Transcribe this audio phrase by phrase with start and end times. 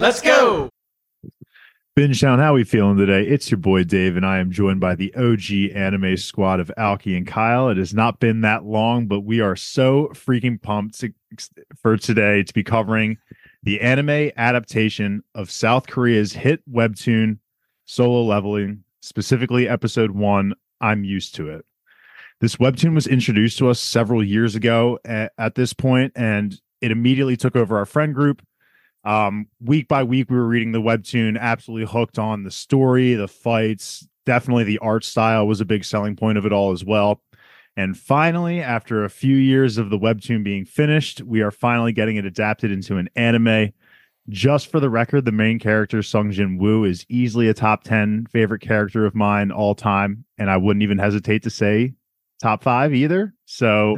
[0.00, 0.70] Let's go.
[1.96, 3.24] Bingetown, how we feeling today?
[3.26, 7.16] It's your boy Dave, and I am joined by the OG anime squad of Alki
[7.16, 7.68] and Kyle.
[7.68, 11.12] It has not been that long, but we are so freaking pumped to,
[11.82, 13.18] for today to be covering
[13.64, 17.38] the anime adaptation of South Korea's hit webtoon
[17.84, 20.54] Solo Leveling, specifically episode one.
[20.80, 21.64] I'm used to it.
[22.40, 26.92] This webtoon was introduced to us several years ago at, at this point, and it
[26.92, 28.40] immediately took over our friend group
[29.04, 33.28] um, week by week, we were reading the webtoon, absolutely hooked on the story, the
[33.28, 34.06] fights.
[34.26, 37.22] Definitely the art style was a big selling point of it all as well.
[37.76, 42.16] And finally, after a few years of the webtoon being finished, we are finally getting
[42.16, 43.72] it adapted into an anime.
[44.28, 48.26] Just for the record, the main character, Sung Jin Woo, is easily a top 10
[48.26, 50.24] favorite character of mine all time.
[50.36, 51.94] And I wouldn't even hesitate to say
[52.42, 53.32] top five either.
[53.46, 53.96] So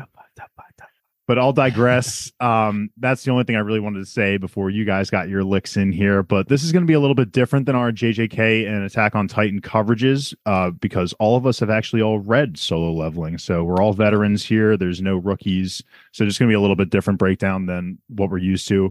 [1.31, 2.33] but I'll digress.
[2.41, 5.45] Um, that's the only thing I really wanted to say before you guys got your
[5.45, 6.23] licks in here.
[6.23, 9.15] But this is going to be a little bit different than our JJK and Attack
[9.15, 13.37] on Titan coverages uh, because all of us have actually all read solo leveling.
[13.37, 14.79] So we're all veterans here.
[14.79, 15.83] There's no rookies.
[16.13, 18.91] So just going to be a little bit different breakdown than what we're used to.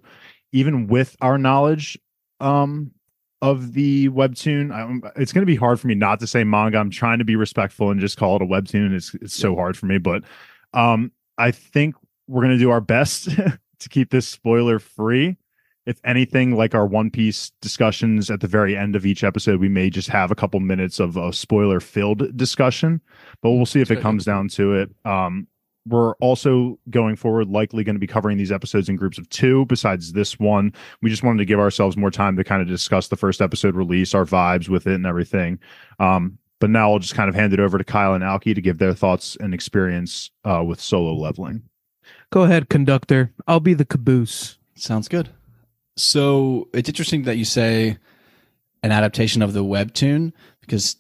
[0.52, 1.98] Even with our knowledge
[2.40, 2.92] um,
[3.42, 6.78] of the webtoon, I, it's going to be hard for me not to say manga.
[6.78, 8.94] I'm trying to be respectful and just call it a webtoon.
[8.94, 9.98] It's, it's so hard for me.
[9.98, 10.24] But
[10.74, 11.96] um, I think
[12.30, 13.30] we're going to do our best
[13.80, 15.36] to keep this spoiler free.
[15.86, 19.70] If anything, like our One Piece discussions at the very end of each episode, we
[19.70, 23.02] may just have a couple minutes of a spoiler filled discussion,
[23.42, 24.92] but we'll see if it comes down to it.
[25.06, 25.48] Um,
[25.88, 29.66] we're also going forward likely going to be covering these episodes in groups of two
[29.68, 33.08] besides this one we just wanted to give ourselves more time to kind of discuss
[33.08, 35.58] the first episode release our vibes with it and everything
[36.00, 38.62] um, but now i'll just kind of hand it over to kyle and alki to
[38.62, 41.64] give their thoughts and experience uh, with solo leveling
[42.32, 43.34] Go ahead, conductor.
[43.48, 44.58] I'll be the caboose.
[44.76, 45.30] Sounds good.
[45.98, 47.98] So it's interesting that you say
[48.84, 50.96] an adaptation of the webtoon because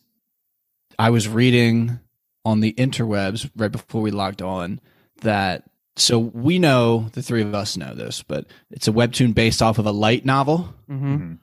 [0.98, 2.00] I was reading
[2.44, 4.81] on the interwebs right before we logged on
[5.22, 5.64] that
[5.96, 9.80] so we know the three of us know this, but it's a webtoon based off
[9.80, 10.74] of a light novel.
[10.90, 11.34] Mm-hmm.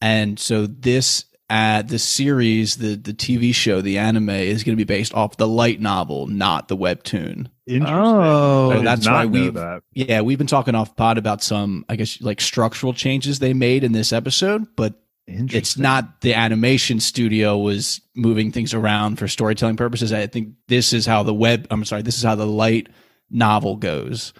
[0.00, 4.84] And so this uh, the series, the the TV show, the anime is going to
[4.84, 7.46] be based off the light novel, not the webtoon.
[7.66, 7.96] Interesting.
[7.96, 9.82] Oh, So that's not why we've that.
[9.92, 13.82] yeah we've been talking off pod about some I guess like structural changes they made
[13.84, 14.94] in this episode, but
[15.28, 20.12] it's not the animation studio was moving things around for storytelling purposes.
[20.12, 22.88] I think this is how the web I'm sorry, this is how the light
[23.30, 24.32] novel goes.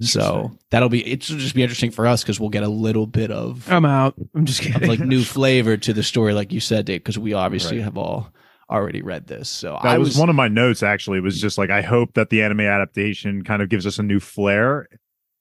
[0.00, 3.30] So that'll be it'll just be interesting for us because we'll get a little bit
[3.32, 4.14] of, I'm out.
[4.34, 4.88] I'm just of kidding.
[4.88, 7.84] like new flavor to the story, like you said, Dave, because we obviously Right.
[7.84, 8.32] have all
[8.70, 9.48] already read this.
[9.48, 10.82] So That I was, was one of my notes.
[10.84, 14.02] Actually, was just like I hope that the anime adaptation kind of gives us a
[14.02, 14.88] new flair.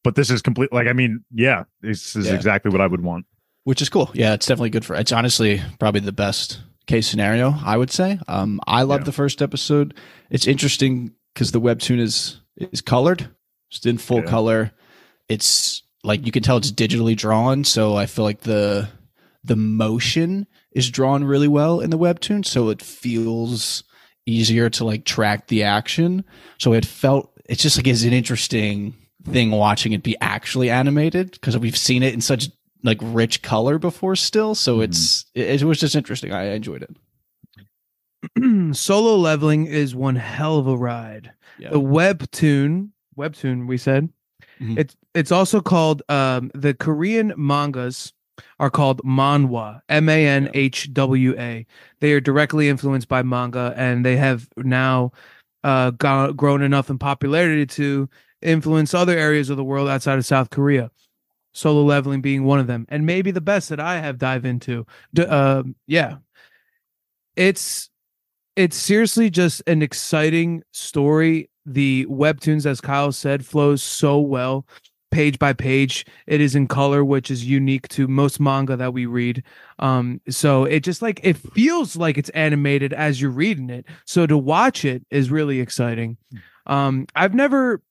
[0.03, 0.71] But this is complete.
[0.73, 2.33] Like I mean, yeah, this is Yeah.
[2.35, 3.25] exactly what I would want.
[3.63, 4.09] which is cool.
[4.13, 4.95] Yeah, it's definitely good for.
[4.95, 7.53] It's honestly probably the best case scenario.
[7.63, 8.17] I would say.
[8.27, 9.05] Um, I love Yeah.
[9.05, 9.93] the first episode.
[10.31, 13.29] It's interesting because the webtoon is is colored,
[13.69, 14.29] just in full Yeah.
[14.29, 14.71] color.
[15.29, 18.89] It's like you can tell it's digitally drawn, so I feel like the
[19.43, 23.83] the motion is drawn really well in the webtoon, so it feels
[24.25, 26.23] easier to like track the action.
[26.59, 31.31] So it felt it's just like it's an interesting thing watching it be actually animated
[31.31, 32.49] because we've seen it in such
[32.83, 34.83] like rich color before still so Mhm.
[34.83, 36.95] it's it, it was just interesting i enjoyed it
[38.75, 41.31] Solo leveling is one hell of a ride.
[41.59, 44.09] yeah The webtoon, webtoon, we said.
[44.61, 44.77] Mhm.
[44.79, 48.13] It's it's also called um the Korean mangas
[48.59, 51.65] are called manhwa, M A N H W A.
[51.99, 55.11] They are directly influenced by manga, and they have now
[55.63, 58.07] uh grown enough in popularity to
[58.41, 60.91] influence other areas of the world outside of South Korea.
[61.53, 64.85] Solo leveling being one of them, and maybe the best that I have dive into.
[65.15, 66.17] D- uh, yeah,
[67.35, 67.89] it's
[68.55, 71.49] it's seriously just an exciting story.
[71.67, 74.65] The webtoons, as Kyle said, flows so well,
[75.11, 76.05] page by page.
[76.25, 79.43] It is in color, which is unique to most manga that we read.
[79.79, 83.85] Um, so it just like it feels like it's animated as you're reading it.
[84.05, 86.15] So to watch it is really exciting.
[86.67, 87.81] Um, I've never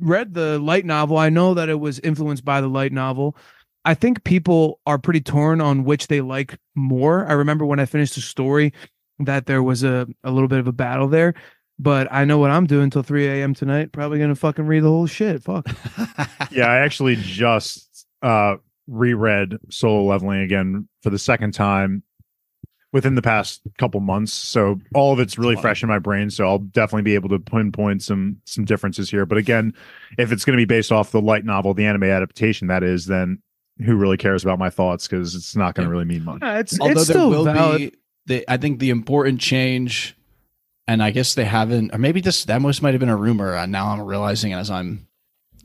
[0.00, 1.16] read the light novel.
[1.16, 3.36] I know that it was influenced by the light novel.
[3.84, 7.26] I think people are pretty torn on which they like more.
[7.26, 8.72] I remember when I finished the story
[9.20, 11.34] that there was a, a little bit of a battle there.
[11.82, 13.54] But I know what I'm doing till 3 a.m.
[13.54, 13.90] tonight.
[13.90, 15.42] Probably gonna fucking read the whole shit.
[15.42, 15.66] Fuck.
[16.52, 18.56] Yeah, I actually just uh
[18.86, 22.02] reread Solo Leveling again for the second time
[22.92, 24.32] within the past couple months.
[24.34, 25.62] So all of it's really Wow.
[25.62, 26.28] fresh in my brain.
[26.30, 29.24] So I'll definitely be able to pinpoint some some differences here.
[29.26, 29.72] But again,
[30.18, 33.06] if it's going to be based off the light novel, the anime adaptation, that is,
[33.06, 33.38] then
[33.84, 36.42] who really cares about my thoughts because it's not going to really mean much.
[36.42, 37.78] Yeah, it's Although it's there still will valid.
[37.78, 37.92] be,
[38.26, 40.14] the, I think the important change,
[40.92, 43.54] and I guess they haven't, or maybe this that most might have been a rumor.
[43.54, 45.06] And now I'm realizing as I'm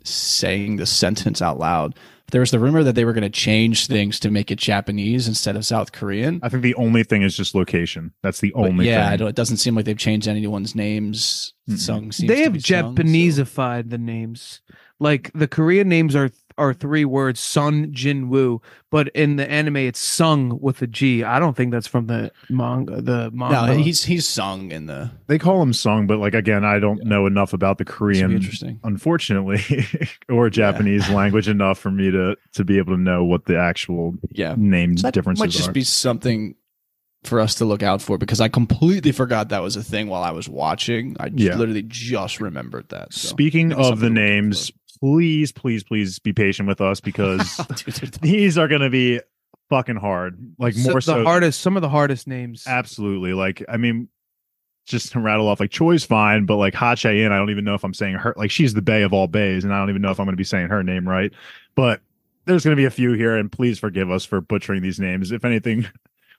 [0.04, 1.96] saying the sentence out loud.
[2.32, 5.30] There was the rumor that they were going to change things to make it Japanese
[5.30, 6.42] instead of South Korean.
[6.44, 8.12] I think the only thing is just location.
[8.22, 9.14] That's the But only yeah, thing.
[9.14, 11.54] I don't, it doesn't seem like they've changed anyone's names.
[11.70, 11.78] Mm-mm.
[11.78, 14.62] Sung seems they to have be sung, so- Japaneseified the names.
[15.00, 19.78] Like the Korean names are are three words, Sun Jin Woo, but in the anime
[19.78, 21.24] it's sung with a G.
[21.24, 23.02] I don't think that's from the manga.
[23.02, 23.68] The manga.
[23.68, 25.12] No, he's he's sung in the.
[25.28, 28.80] they call him sung, but like again, I don't know enough about the Korean, interesting.
[28.84, 29.62] unfortunately,
[30.30, 34.16] or Japanese language enough for me to to be able to know what the actual
[34.32, 35.74] Yeah, name So that differences might just are.
[35.74, 36.56] be something
[37.24, 40.24] for us to look out for because I completely forgot that was a thing while
[40.24, 41.18] I was watching.
[41.20, 41.56] I Yeah.
[41.56, 43.12] literally just remembered that.
[43.12, 43.28] So.
[43.28, 47.00] Speaking of the something to look out names, please, please, please be patient with us
[47.00, 47.64] because for.
[47.74, 49.20] Dude, they're the- these are going to be
[49.70, 50.38] fucking hard.
[50.58, 52.64] Like So- more the so, hardest, some of the hardest names.
[52.68, 53.34] absolutely.
[53.34, 54.10] Like I mean,
[54.86, 57.74] just to rattle off, like Choi's fine, but like Ha Chae-in, I don't even know
[57.74, 58.34] if I'm saying her.
[58.38, 60.34] Like she's the Bay of all bays, and I don't even know if I'm going
[60.34, 61.32] to be saying her name right.
[61.76, 62.00] But
[62.46, 65.32] there's going to be a few here, and please forgive us for butchering these names.
[65.32, 65.88] If anything.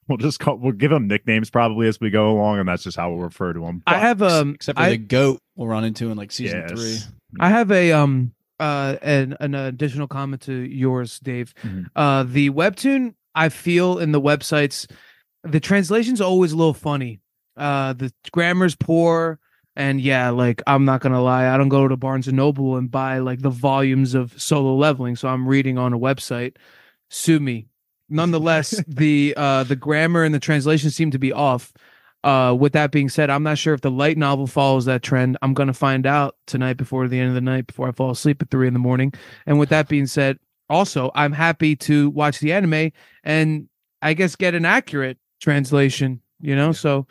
[0.09, 2.97] We'll just call, we'll give them nicknames probably as we go along, and that's just
[2.97, 3.83] how we'll refer to them.
[3.87, 6.71] I have um except for I, the goat we'll run into in like season Yes.
[6.81, 6.99] three.
[7.39, 11.55] I have a um uh an, an additional comment to yours, Dave.
[11.63, 11.87] Mhm.
[11.97, 14.91] Uh the webtoon I feel in the websites
[15.45, 17.21] the translation's always a little funny.
[17.57, 19.39] Uh the grammar's poor
[19.77, 22.91] and yeah, like I'm not gonna lie, I don't go to Barnes and Noble and
[22.91, 26.57] buy like the volumes of solo leveling, so I'm reading on a website.
[27.11, 27.69] Sue me.
[28.09, 31.73] Nonetheless, the uh the grammar and the translation seem to be off.
[32.25, 35.39] Uh, with that being said, I'm not sure if the light novel follows that trend.
[35.41, 38.43] I'm gonna find out tonight before the end of the night, before I fall asleep
[38.43, 39.13] at three in the morning.
[39.47, 40.39] And with that being said,
[40.69, 42.93] also I'm happy to watch the anime
[43.25, 43.69] and
[44.03, 46.21] I guess get an accurate translation.
[46.41, 47.07] You know, so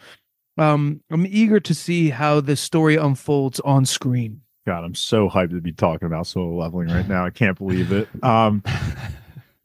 [0.57, 4.41] um, I'm eager to see how the story unfolds on screen.
[4.65, 7.25] God, I'm so hyped to be talking about solo leveling right now.
[7.25, 8.07] I can't believe it.
[8.23, 8.63] Um,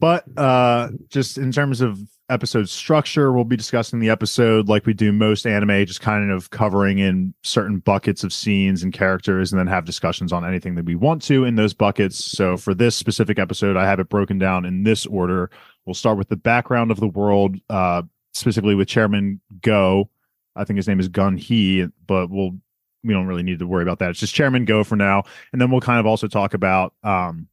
[0.00, 2.00] but uh, just in terms of
[2.32, 6.50] episode structure, we'll be discussing the episode like we do most anime, just kind of
[6.50, 10.84] covering in certain buckets of scenes and characters, and then have discussions on anything that
[10.84, 12.25] we want to in those buckets.
[12.25, 15.50] So for this specific episode, I have it broken down in this order.
[15.84, 18.02] We'll start with the background of the world, uh,
[18.32, 20.08] specifically with Chairman Go.
[20.56, 22.56] I think his name is Gun He, but we'll
[23.05, 24.11] we don't really need to worry about that.
[24.11, 27.49] It's just Chairman Go for now, and then we'll kind of also talk about um,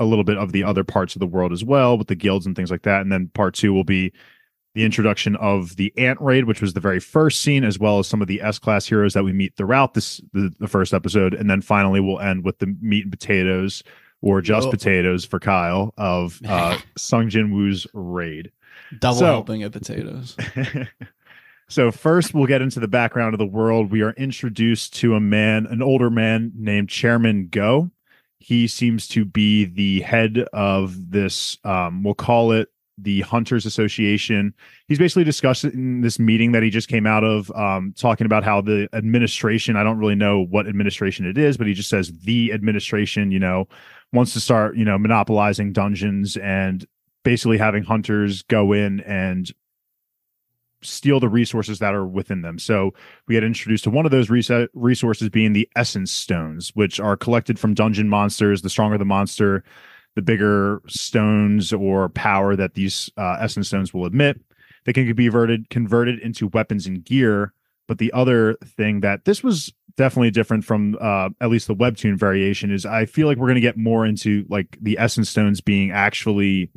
[0.00, 2.46] a little bit of the other parts of the world as well, with the guilds
[2.46, 3.02] and things like that.
[3.02, 4.12] And then part two will be
[4.74, 8.06] the introduction of the Ant Raid, which was the very first scene, as well as
[8.08, 11.34] some of the S class heroes that we meet throughout this the, the first episode,
[11.34, 13.82] and then finally we'll end with the meat and potatoes
[14.22, 14.70] or just Oh.
[14.70, 18.50] potatoes for Kyle of uh, Sung Jin Woo's raid.
[18.98, 20.36] Double So- helping of potatoes.
[21.68, 25.20] so first we'll get into the background of the world we are introduced to a
[25.20, 27.90] man an older man named chairman go
[28.40, 32.68] he seems to be the head of this um, we'll call it
[33.02, 34.54] the hunters association.
[34.86, 38.60] He's basically discussing this meeting that he just came out of um, talking about how
[38.60, 42.52] the administration i don't really know what administration it is but he just says the
[42.52, 43.66] administration you know
[44.12, 46.86] wants to start you know monopolizing dungeons and
[47.22, 49.52] basically having hunters go in and
[50.82, 52.58] steal the resources that are within them.
[52.58, 52.92] So
[53.26, 57.16] we get introduced to one of those res- resources being the essence stones, which are
[57.16, 58.62] collected from dungeon monsters.
[58.62, 59.64] The stronger the monster,
[60.16, 64.40] the bigger stones or power that these uh, essence stones will emit.
[64.84, 67.52] They can be converted converted into weapons and gear.
[67.86, 72.16] But the other thing that this was definitely different from uh, at least the webtoon
[72.16, 75.60] variation is I feel like we're going to get more into like the essence stones
[75.60, 76.70] being actually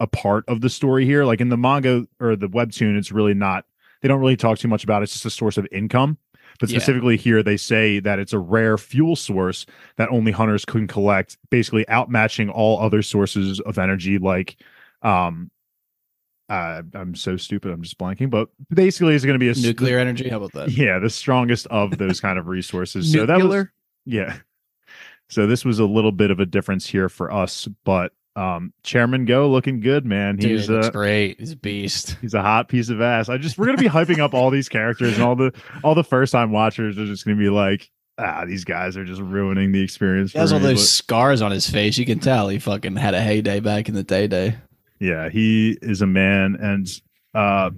[0.00, 1.24] a part of the story here.
[1.24, 3.64] Like in the manga or the webtoon, it's really not.
[4.02, 5.04] They don't really talk too much about it.
[5.04, 6.18] It's just a source of income.
[6.60, 6.78] But Yeah.
[6.78, 11.36] specifically here, they say that it's a rare fuel source that only hunters can collect,
[11.50, 14.18] basically outmatching all other sources of energy.
[14.18, 14.56] Like,
[15.02, 15.50] um,
[16.48, 17.72] uh, I'm so stupid.
[17.72, 18.30] I'm just blanking.
[18.30, 20.28] But basically, it's going to be a Nuclear energy.
[20.28, 20.70] How about that?
[20.70, 23.10] yeah, the strongest of those kind of resources.
[23.12, 23.72] so that was Nuclear?
[24.04, 24.36] yeah.
[25.28, 29.24] So this was a little bit of a difference here for us, but um Chairman
[29.24, 30.36] Go looking good, man.
[30.36, 31.40] Dude, He's uh, great.
[31.40, 32.16] He's a beast.
[32.20, 33.28] he's a hot piece of ass.
[33.28, 35.52] I just we're gonna be hyping up all these characters and all the
[35.82, 39.20] all the first time watchers are just gonna be like, ah, these guys are just
[39.20, 40.32] ruining the experience.
[40.32, 41.96] He has for all those but- scars on his face.
[41.98, 44.56] You can tell he fucking had a heyday back in the day day.
[45.00, 46.86] yeah, he is a man, and
[47.34, 47.70] uh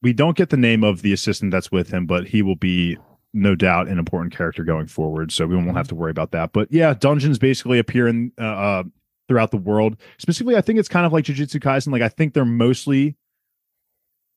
[0.00, 2.96] we don't get the name of the assistant that's with him, but he will be
[3.34, 5.32] no doubt an important character going forward.
[5.32, 6.52] So we won't have to worry about that.
[6.52, 8.82] But yeah, dungeons basically appear in uh, uh
[9.28, 9.96] throughout the world.
[10.18, 11.92] Specifically, I think it's kind of like Jujutsu Kaisen.
[11.92, 13.16] Like I think they're mostly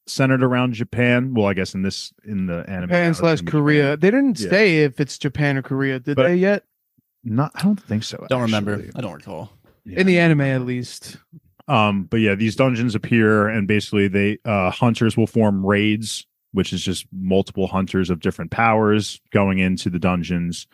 [0.08, 1.34] centered around Japan.
[1.34, 3.96] Well, I guess in this in the anime Japan slash Korea.
[3.96, 4.00] Japan.
[4.00, 4.50] They didn't Yeah.
[4.50, 6.64] say if it's Japan or Korea, did But- they yet?
[7.24, 8.26] Not, I don't think so.
[8.30, 8.84] Don't remember.
[8.96, 9.52] I don't recall.
[9.86, 11.18] In the anime, at least.
[11.68, 16.74] Um, but yeah, these dungeons appear, and basically, they uh, hunters will form raids, which
[16.74, 20.66] is just multiple hunters of different powers going into the dungeons,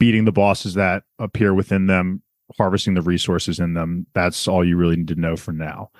[0.00, 2.22] beating the bosses that appear within them,
[2.56, 4.06] harvesting the resources in them.
[4.14, 5.90] That's all you really need to know for now.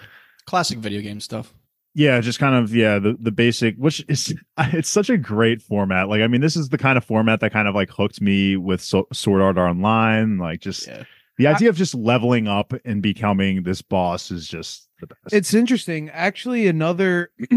[0.47, 1.53] Classic video game stuff.
[1.95, 6.09] Yeah, just kind of yeah, the the basic, which is it's such a great format.
[6.09, 8.57] Like, I mean, this is the kind of format that kind of like hooked me
[8.57, 10.39] with so- Sword Art Online.
[10.39, 11.05] Like, just Yeah.
[11.39, 15.33] the idea of just leveling up and becoming this boss is just the best.
[15.35, 16.09] It's interesting.
[16.11, 17.31] Actually, another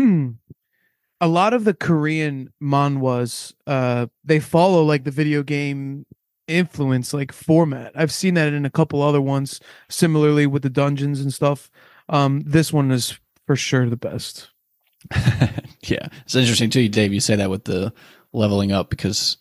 [1.21, 6.05] a lot of the Korean manhwas, uh, they follow like the video game
[6.47, 7.91] influence like format.
[7.95, 11.69] I've seen that in a couple other ones, similarly with the dungeons and stuff.
[12.09, 13.17] Um, this one is
[13.47, 14.49] for sure the best.
[15.15, 16.07] yeah.
[16.25, 17.93] It's interesting too, Dave, you say that with the
[18.33, 19.37] leveling up because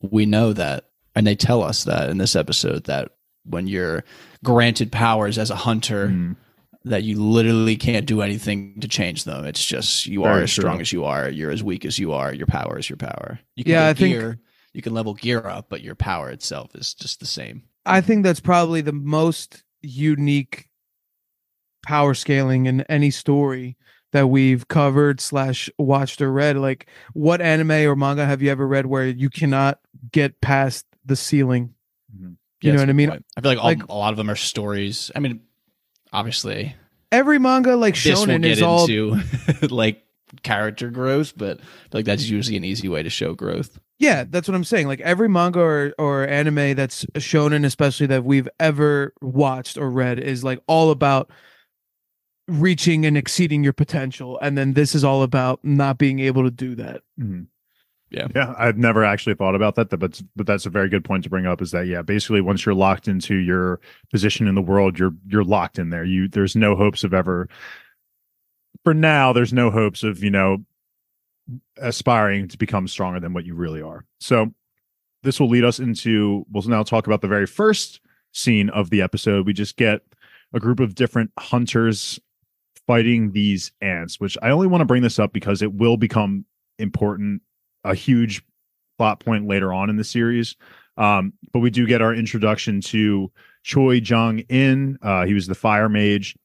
[0.00, 3.10] we know that and they tell us that in this episode that
[3.44, 4.04] when you're
[4.44, 6.36] granted powers as a hunter Mhm.
[6.84, 9.44] that you literally can't do anything to change them.
[9.44, 12.12] It's just you Very are as strong as you are, you're as weak as you
[12.12, 13.38] are, your power is your power.
[13.56, 14.38] You can Yeah, get I think- gear,
[14.76, 17.62] you can level gear up, but your power itself is just the same.
[17.84, 20.68] I think that's probably the most unique
[21.86, 23.76] power scaling in any story
[24.12, 26.56] that we've covered slash watched or read.
[26.56, 29.80] Like, what anime or manga have you ever read where you cannot
[30.12, 31.74] get past the ceiling?
[32.14, 32.24] Mm-hmm.
[32.28, 33.08] You Yeah, know what i mean?
[33.10, 33.24] point.
[33.36, 35.10] I feel like, all, Like- a lot of them are stories.
[35.14, 35.40] I mean,
[36.12, 36.74] obviously,
[37.12, 39.14] Every manga, like shonen, is all into
[39.70, 40.02] like
[40.42, 43.78] character growth, but I feel like that's usually an easy way to show growth.
[43.98, 44.88] Yeah, that's what I'm saying.
[44.88, 49.90] Like every manga or, or anime that's shown in, especially that we've ever watched or
[49.90, 51.30] read, is like all about
[52.46, 54.38] reaching and exceeding your potential.
[54.40, 57.00] And then this is all about not being able to do that.
[57.18, 57.46] Mhm.
[58.10, 58.28] Yeah.
[58.36, 58.54] yeah.
[58.56, 61.46] I've never actually thought about that, but but that's a very good point to bring
[61.46, 61.60] up.
[61.60, 62.02] Is that yeah?
[62.02, 63.80] Basically, once you're locked into your
[64.12, 66.04] position in the world, you're you're locked in there.
[66.04, 67.48] You there's no hopes of ever.
[68.84, 70.58] For now, there's no hopes of you know
[71.78, 74.04] aspiring to become stronger than what you really are.
[74.20, 74.52] So
[75.22, 78.00] this will lead us into we'll now talk about the very first
[78.32, 79.46] scene of the episode.
[79.46, 80.02] We just get
[80.52, 82.20] a group of different hunters
[82.86, 86.44] fighting these ants, which I only want to bring this up because it will become
[86.78, 87.42] important,
[87.84, 88.42] a huge
[88.98, 90.56] plot point later on in the series.
[90.96, 93.30] Um, but we do get our introduction to
[93.62, 94.98] Choi Jung In.
[95.02, 96.36] Uh, he was the fire mage.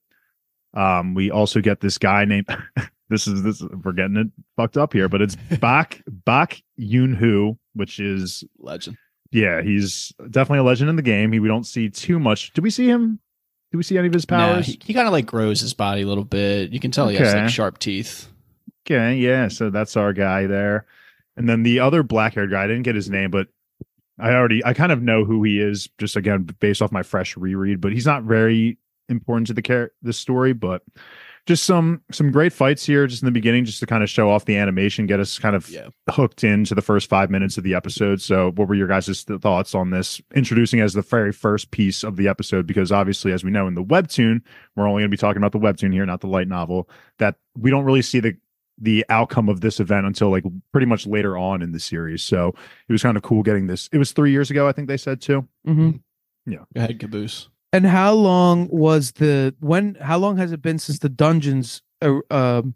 [0.74, 2.48] Um, we also get this guy named
[3.12, 7.58] this is this we're getting it fucked up here, but it's Bak Bak Yoon Hoo,
[7.76, 8.98] which is Legend.
[9.32, 11.32] yeah, he's definitely a legend in the game.
[11.32, 12.54] He we don't see too much.
[12.54, 13.20] Do we see him?
[13.72, 14.66] Do we see any of his Nah, powers?
[14.66, 16.72] he, he kind of like grows his body a little bit.
[16.72, 18.28] You can tell he has like sharp teeth.
[18.86, 19.48] Okay, yeah.
[19.48, 20.86] So that's our guy there.
[21.38, 23.48] And then the other black haired guy, I didn't get his name, but
[24.20, 27.38] I already I kind of know who he is, just again based off my fresh
[27.38, 27.80] reread.
[27.80, 28.78] But he's not very
[29.08, 30.82] important to the char- the story, but
[31.48, 34.30] just some some great fights here just in the beginning, just to kind of show
[34.30, 35.88] off the animation, get us kind of Yeah.
[36.10, 38.22] hooked into the first five minutes of the episode.
[38.22, 40.22] So, what were your guys' thoughts on this?
[40.36, 43.74] Introducing as the very first piece of the episode, because obviously, as we know in
[43.76, 44.42] the webtoon,
[44.76, 46.90] we're only going to be talking about the webtoon here, not the light novel.
[47.20, 48.36] That we don't really see the
[48.84, 52.24] the outcome of this event until like pretty much later on in the series.
[52.24, 52.50] So
[52.90, 53.90] it was kind of cool getting this.
[53.92, 55.48] It was three years ago, I think they said too.
[55.68, 55.98] Mm-hmm.
[56.52, 57.50] Go ahead, Caboose.
[57.74, 59.96] And how long was the when?
[59.96, 62.76] How long has it been since the dungeons uh, um,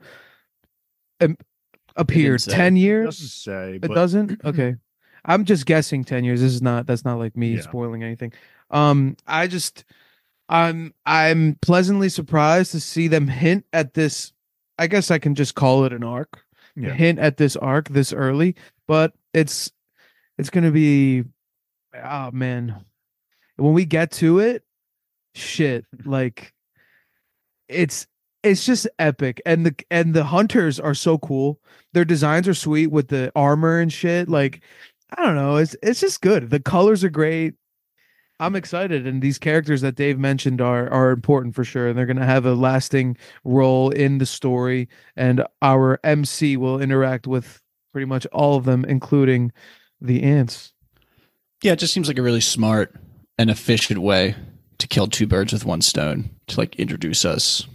[1.96, 2.42] appeared?
[2.42, 2.52] say.
[2.54, 3.06] Ten It years.
[3.18, 4.40] doesn't say, It doesn't.
[4.46, 4.76] Okay,
[5.26, 6.42] I'm just guessing ten years.
[6.42, 6.86] This is not.
[6.88, 7.62] That's not like me Yeah.
[7.62, 8.34] spoiling anything.
[8.72, 9.86] Um, I just,
[10.50, 14.34] I'm, I'm pleasantly surprised to see them hint at this.
[14.80, 16.42] I guess I can just call it an arc.
[16.76, 16.94] Yeah.
[16.94, 18.56] Hint at this arc this early,
[18.88, 19.72] but it's,
[20.38, 21.24] it's gonna be,
[22.04, 22.84] oh man,
[23.56, 24.64] when we get to it,
[25.36, 26.54] shit, like,
[27.68, 28.08] it's
[28.46, 31.60] it's just epic and the and the hunters are so cool.
[31.94, 34.34] Their designs are sweet with the armor and shit mm-hmm.
[34.34, 34.62] like
[35.18, 36.50] i don't know it's it's just good.
[36.50, 37.56] The colors are great.
[38.40, 42.06] I'm excited and these characters that dave mentioned are are important for sure and they're
[42.06, 47.62] going to have a lasting role in the story and our mc will interact with
[47.94, 49.52] pretty much all of them including
[50.02, 50.74] the ants.
[51.64, 52.94] Yeah, it just seems like a really smart
[53.40, 54.36] and efficient way
[54.78, 57.66] to kill two birds with one stone to like introduce us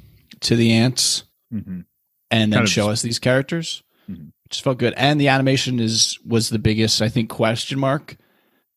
[0.40, 1.84] to the ants Mhm.
[2.30, 3.82] and then Kind of show just- us these characters.
[4.10, 4.32] Mhm.
[4.48, 4.94] Just felt good.
[4.96, 8.16] And the animation is was the biggest, I think, question mark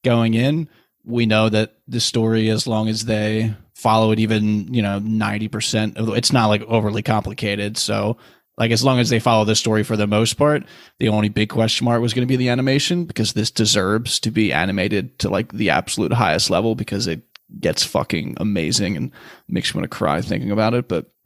[0.03, 0.67] going in.
[1.05, 5.97] We know that the story, as long as they follow it even you know 90%
[5.97, 8.15] of the, it's not like overly complicated so
[8.57, 10.63] like as long as they follow the story for the most part
[10.99, 14.31] the only big question mark was going to be the animation because this deserves to
[14.31, 17.23] be animated to like the absolute highest level because it
[17.59, 19.11] gets fucking amazing and
[19.47, 21.11] makes me want to cry thinking about it but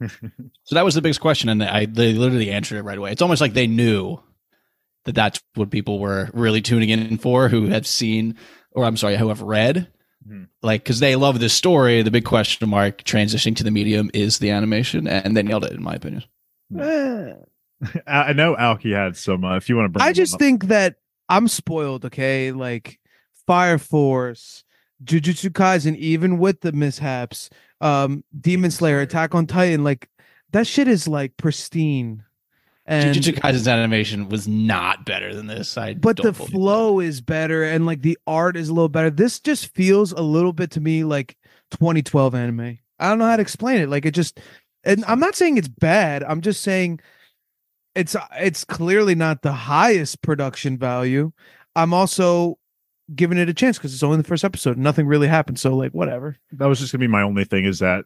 [0.64, 3.22] so that was the biggest question and i they literally answered it right away it's
[3.22, 4.18] almost like they knew
[5.04, 8.36] that that's what people were really tuning in for who have seen
[8.72, 9.88] or i'm sorry who have read
[10.28, 10.48] Mhm.
[10.62, 14.40] like because they love this story the big question mark transitioning to the medium is
[14.40, 16.24] the animation and they nailed it in my opinion
[16.78, 17.32] Eh.
[18.06, 19.44] I I know Alki had some.
[19.44, 20.40] Uh, if you want to bring, I just up.
[20.40, 20.96] think that
[21.28, 22.50] I'm spoiled, okay?
[22.52, 22.98] Like
[23.46, 24.64] Fire Force,
[25.04, 27.50] Jujutsu Kaisen, even with the mishaps,
[27.80, 30.08] um, Demon Slayer, Attack on Titan, like
[30.52, 32.24] that shit is like pristine.
[32.86, 35.76] And Jujutsu Kaisen's animation was not better than this.
[35.76, 39.10] I but the flow is better and like the art is a little better.
[39.10, 41.36] This just feels a little bit to me like
[41.72, 42.78] 2012 anime.
[42.98, 43.90] I don't know how to explain it.
[43.90, 44.40] Like it just
[44.84, 46.24] and I'm not saying it's bad.
[46.24, 47.00] I'm just saying
[47.94, 51.32] it's it's clearly not the highest production value.
[51.76, 52.58] I'm also
[53.14, 54.76] giving it a chance because it's only the first episode.
[54.76, 55.58] Nothing really happened.
[55.58, 56.36] So like whatever.
[56.52, 57.64] that was just gonna be my only thing.
[57.64, 58.04] Is that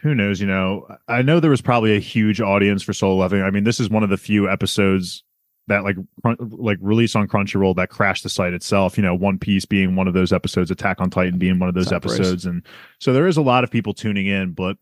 [0.00, 0.40] who knows?
[0.40, 3.42] You know, I know there was probably a huge audience for Solo Leveling.
[3.42, 5.22] I mean, this is one of the few episodes
[5.68, 5.96] that like
[6.38, 8.96] like release on Crunchyroll that crashed the site itself.
[8.96, 11.74] You know, One Piece being one of those episodes, Attack on Titan being one of
[11.74, 12.14] those Top race.
[12.14, 12.66] episodes, and
[12.98, 14.52] so there is a lot of people tuning in.
[14.52, 14.76] But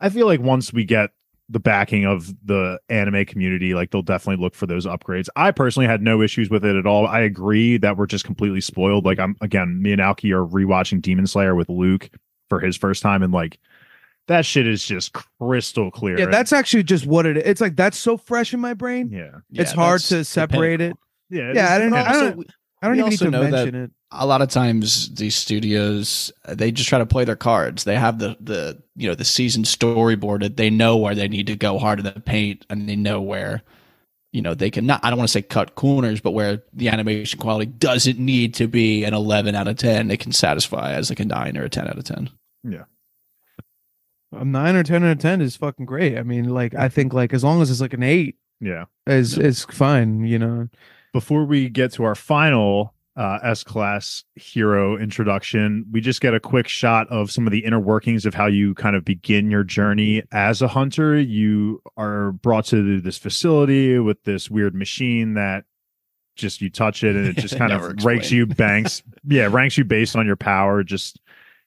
[0.00, 1.10] I feel like once we get
[1.48, 5.28] the backing of the anime community, like they'll definitely look for those upgrades.
[5.36, 7.06] I personally had no issues with it at all.
[7.06, 9.04] I agree that we're just completely spoiled.
[9.04, 12.08] Like I'm again, me and Alki are rewatching Demon Slayer with Luke
[12.48, 13.58] for his first time, and like
[14.28, 16.18] that shit is just crystal clear.
[16.18, 17.42] Yeah, that's actually just what it is.
[17.44, 19.10] It's like that's so fresh in my brain.
[19.12, 20.96] yeah, Yeah, it's hard to the separate it.
[21.28, 21.96] yeah, Yeah, I don't know.
[21.96, 22.50] But I don't-
[22.82, 23.90] I don't even need to know that- mention it.
[24.12, 27.84] A lot of times these studios they just try to play their cards.
[27.84, 30.56] They have the the you know the season storyboarded.
[30.56, 33.62] They know where they need to go hard in the paint, and they know where
[34.32, 35.00] you know they can not.
[35.02, 38.68] I don't want to say cut corners, but where the animation quality doesn't need to
[38.68, 40.10] be an eleven out of ten.
[40.10, 42.30] It can satisfy as like a nine or a ten out of ten.
[42.62, 42.84] yeah
[44.32, 46.18] A nine or ten out of ten is fucking great.
[46.18, 48.84] I mean, like I think like as long as it's like an eight yeah.
[49.06, 50.24] is is fine.
[50.24, 50.68] You know.
[51.12, 56.40] before we get to our final uh, S class hero introduction, we just get a
[56.40, 59.64] quick shot of some of the inner workings of how you kind of begin your
[59.64, 61.18] journey as a hunter.
[61.18, 65.64] You are brought to this facility with this weird machine that
[66.34, 69.84] just you touch it and it just kind of ranks you banks yeah ranks you
[69.84, 71.20] based on your power just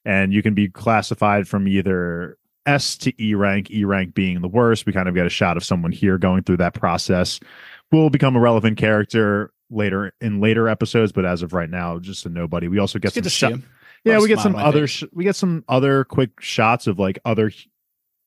[0.06, 4.48] and you can be classified from either S to E rank, E rank being the
[4.48, 4.86] worst.
[4.86, 7.40] We kind of get a shot of someone here going through that process.
[7.92, 12.26] Will become a relevant character later in later episodes, but as of right now, just
[12.26, 12.68] a nobody.
[12.68, 13.60] We also get some shot.
[14.04, 17.52] Yeah, we get some other sh- we get some other quick shots of like other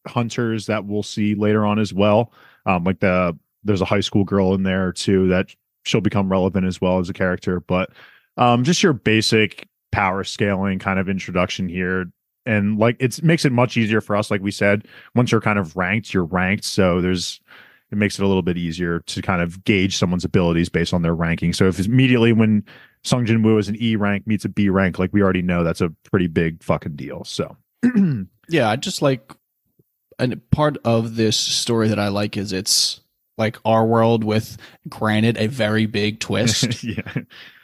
[0.07, 2.33] hunters that we'll see later on as well.
[2.67, 6.67] Um, like the there's a high school girl in there too that she'll become relevant
[6.67, 7.61] as well as a character.
[7.61, 7.91] But
[8.37, 12.07] um, just your basic power scaling kind of introduction here.
[12.47, 15.59] And like it makes it much easier for us, like we said, once you're kind
[15.59, 16.65] of ranked, you're ranked.
[16.65, 17.41] So there's
[17.91, 21.03] it makes it a little bit easier to kind of gauge someone's abilities based on
[21.03, 21.53] their ranking.
[21.53, 22.65] So if immediately when
[23.05, 25.65] Sung Jin Woo is an E rank meets a B rank, like we already know
[25.65, 27.25] that's a pretty big fucking deal.
[27.25, 27.57] So
[28.49, 29.33] Yeah, I just like
[30.19, 33.01] and part of this story that I like is it's
[33.37, 34.57] like our world with
[34.89, 36.83] granted a very big twist.
[36.83, 37.03] yeah.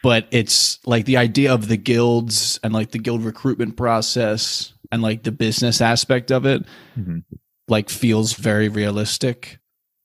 [0.02, 5.02] but it's like the idea of the guilds and like the guild recruitment process and
[5.02, 6.64] like the business aspect of it
[6.96, 7.24] Mhm.
[7.66, 9.58] like feels very realistic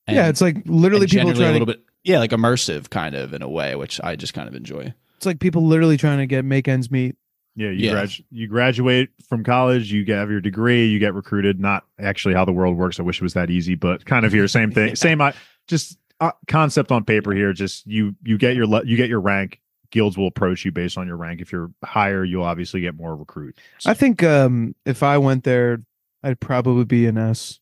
[0.10, 1.74] and, yeah, it's like literally and people generally a little to.
[1.74, 4.94] bit yeah like immersive kind of in a way which i just kind of enjoy
[5.18, 7.16] It's like people literally trying to get make ends meet.
[7.56, 7.94] Yeah, you Yeah.
[8.04, 11.60] gradu- you graduate from college, you get have your degree, you get recruited.
[11.60, 13.00] Not actually how the world works.
[13.02, 14.94] I wish it was that easy, but kind of here, same thing, Yeah.
[14.94, 15.20] same.
[15.20, 15.34] I
[15.68, 17.52] just uh, concept on paper here.
[17.52, 19.60] Just you you get your le- you get your rank.
[19.92, 21.42] Guilds will approach you based on your rank.
[21.42, 23.60] If you're higher, you'll obviously get more recruits.
[23.86, 25.82] I think um if I went there,
[26.24, 27.60] I'd probably be an S.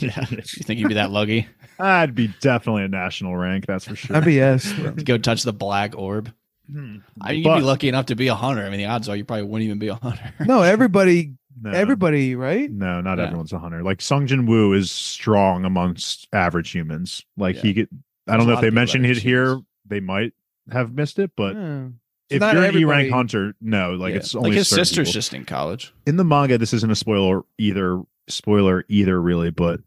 [0.00, 3.66] yeah you think you'd be that lucky I'd be definitely a national rank.
[3.66, 4.16] That's for sure.
[4.16, 4.72] I'd be S.
[4.72, 4.92] bro.
[4.92, 6.32] to go touch the black orb
[6.70, 6.96] Hmm.
[7.20, 9.08] I mean, you'd But- be lucky enough to be a hunter i mean the odds
[9.08, 11.70] are you probably wouldn't even be a hunter no, everybody, No.
[11.70, 12.68] everybody, right?
[12.70, 13.26] No, not Yeah.
[13.26, 13.82] everyone's a hunter.
[13.84, 17.24] Like Sung Jin Woo is strong amongst average humans.
[17.36, 17.62] Like Yeah.
[17.62, 17.88] he get.
[18.28, 19.44] I don't a know if they of mentioned average it here.
[19.46, 19.64] humans.
[19.88, 20.32] They might
[20.72, 21.86] have missed it, but Yeah.
[22.30, 24.16] if you're an E rank hunter, no, like Yeah.
[24.18, 25.12] it's only like his sister's people.
[25.12, 26.58] just in college in the manga.
[26.58, 28.02] This isn't a spoiler either.
[28.28, 29.80] Spoiler either, really, but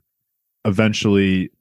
[0.65, 1.51] eventually,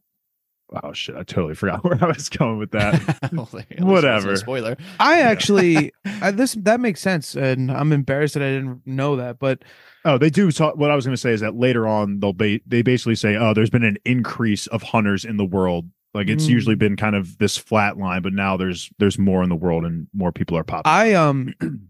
[0.83, 2.95] oh shit, I totally forgot where I was going with that.
[3.33, 4.37] Well, there- at least Whatever.
[4.37, 4.77] Spoiler.
[5.01, 9.39] I actually, I, this that makes sense, and I'm embarrassed that I didn't know that.
[9.39, 9.63] But
[10.05, 12.61] oh, they do talk what I was gonna say is that later on they'll ba-
[12.67, 15.89] they basically say, Oh, there's been an increase of hunters in the world.
[16.15, 16.51] Like it's Mm.
[16.51, 19.85] usually been kind of this flat line, but now there's there's more in the world
[19.85, 20.91] and more people are popping.
[20.91, 21.53] I um,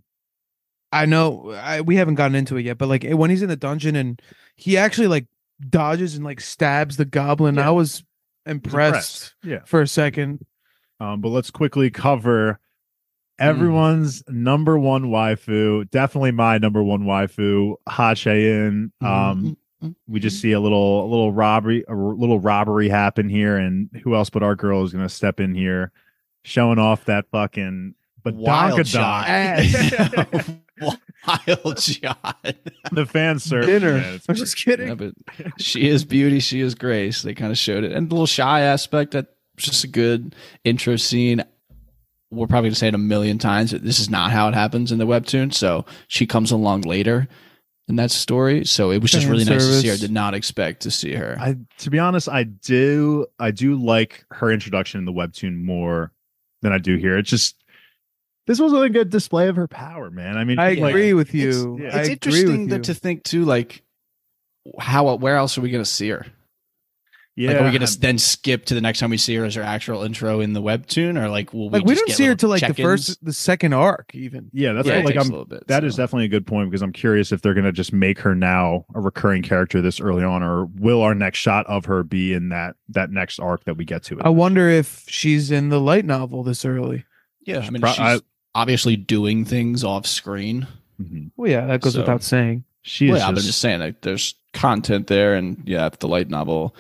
[0.93, 3.57] I know I, we haven't gotten into it yet, but like when he's in the
[3.57, 4.21] dungeon and
[4.57, 5.27] he actually like
[5.69, 7.69] dodges and like stabs the goblin, Yeah.
[7.69, 8.05] I was
[8.47, 9.35] impressed.
[9.35, 9.61] impressed Yeah.
[9.67, 10.45] for a second.
[11.01, 13.45] Um, but let's quickly cover mm.
[13.45, 15.89] everyone's number one waifu.
[15.91, 18.93] Definitely my number one waifu, Ha Chae-in.
[19.03, 22.89] Mm, um, mm, we just see a little a little robbery a r- little robbery
[22.89, 25.93] happen here, and who else but our girl is gonna step in here,
[26.43, 30.61] showing off that fucking but Wild badonkadonk.
[30.81, 31.01] shot.
[31.47, 32.47] Wild shot.
[32.93, 33.67] the fan service.
[33.67, 33.95] Dinner.
[33.95, 34.89] man, it's I'm just kidding.
[34.89, 35.15] Yeah, but
[35.59, 36.41] she is beauty.
[36.41, 37.23] She is grace.
[37.23, 39.13] They kind of showed it, and the little shy aspect.
[39.13, 41.45] That's just a good intro scene.
[42.31, 43.71] We're probably gonna say it a million times.
[43.73, 45.53] that This is not how it happens in the webtoon.
[45.53, 47.27] So she comes along later
[47.89, 48.65] in that story.
[48.67, 49.95] So it was just Fan really nice to see her.
[49.95, 50.01] service.
[50.01, 51.37] Did not expect to see her.
[51.41, 56.13] I to be honest, I do I do like her introduction in the webtoon more
[56.63, 57.17] than I do here.
[57.17, 57.57] It's just
[58.49, 60.37] this was a good display of her power, man.
[60.37, 61.79] I mean, I like, agree with It's- you.
[61.81, 61.99] yeah.
[61.99, 62.83] It's interesting that you.
[62.83, 63.83] to think too, like
[64.81, 66.27] how where else are we gonna see her?
[67.37, 69.45] yeah, like, are we gonna I'm- then skip to the next time we see her
[69.45, 72.09] as her actual intro in the webtoon, or like will we like we just don't
[72.09, 72.85] get see her little till like the check-ins?
[73.07, 74.51] first, the second arc, even.
[74.53, 75.67] yeah, that's yeah, like I'm a little bit.
[75.69, 76.03] That is so.
[76.03, 78.85] definitely a good point because I'm curious if they're going to just make her now
[78.95, 82.49] a recurring character this early on, or will our next shot of her be in
[82.49, 84.21] that that next arc that we get to?
[84.21, 87.05] I wonder if she's in the light novel this early.
[87.47, 87.61] yeah.
[87.61, 88.21] I mean, Pro- she's I-
[88.59, 90.67] obviously doing things off screen.
[91.01, 91.31] Mhm.
[91.37, 92.65] Well, yeah, that goes So- without saying.
[92.83, 95.87] She is Well, yeah, but I'm just, just saying like there's content there, and yeah,
[95.87, 96.75] if the light novel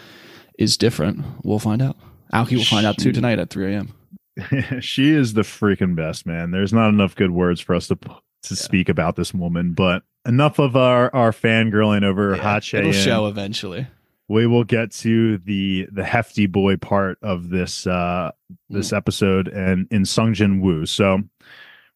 [0.59, 1.97] is different, we'll find out.
[2.33, 3.93] Alki will find out too tonight at 3 a.m.
[4.81, 6.51] she is the freaking best, man.
[6.51, 8.57] There's not enough good words for us to to Yeah.
[8.57, 13.27] speak about this woman, but enough of our our fangirling over Yeah, Hot It'll show
[13.27, 13.87] eventually.
[14.29, 18.31] we will get to the the hefty boy part of this uh
[18.71, 20.87] this episode and in Sungjin Woo.
[20.87, 21.23] So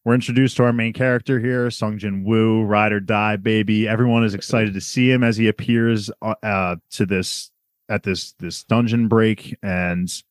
[0.04, 3.86] we're introduced to our main character here, Sungjin Woo, ride or die baby.
[3.88, 7.50] Everyone is excited to see him as he appears uh, uh to this
[7.88, 10.22] at this this dungeon break and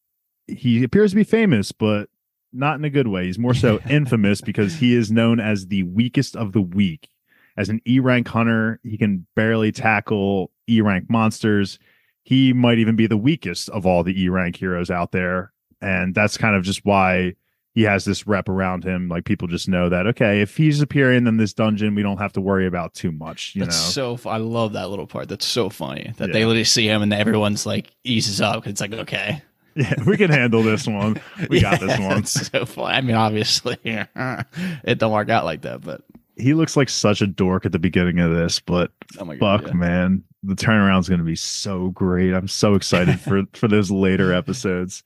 [0.48, 2.10] he appears to be famous but
[2.54, 3.26] not in a good way.
[3.26, 7.10] He's more so infamous because he is known as the weakest of the weak.
[7.58, 11.80] As an E rank hunter, he can barely tackle E rank monsters
[12.24, 15.52] he might even be the weakest of all the E rank heroes out there.
[15.82, 17.34] And that's kind of just why
[17.74, 19.08] he has this rep around him.
[19.08, 22.34] Like people just know that, okay, if he's appearing in this dungeon, we don't have
[22.34, 24.18] to worry about too much, you That's know?
[24.18, 24.30] so.
[24.30, 25.30] I love that little part.
[25.30, 26.34] That's so funny that Yeah.
[26.34, 28.68] they literally see him and everyone's like eases up.
[28.68, 29.42] It's like okay,
[29.76, 31.22] yeah, we can handle this one.
[31.50, 32.26] We got this Yeah, one.
[32.26, 32.96] So funny.
[32.98, 36.02] I mean, obviously, it don't work out like that, but
[36.36, 39.62] He looks like such a dork at the beginning of this, but oh my god,
[39.62, 39.74] fuck, yeah.
[39.78, 40.24] man.
[40.44, 42.34] The turnaround's going to be so great.
[42.34, 45.04] I'm so excited for for those later episodes.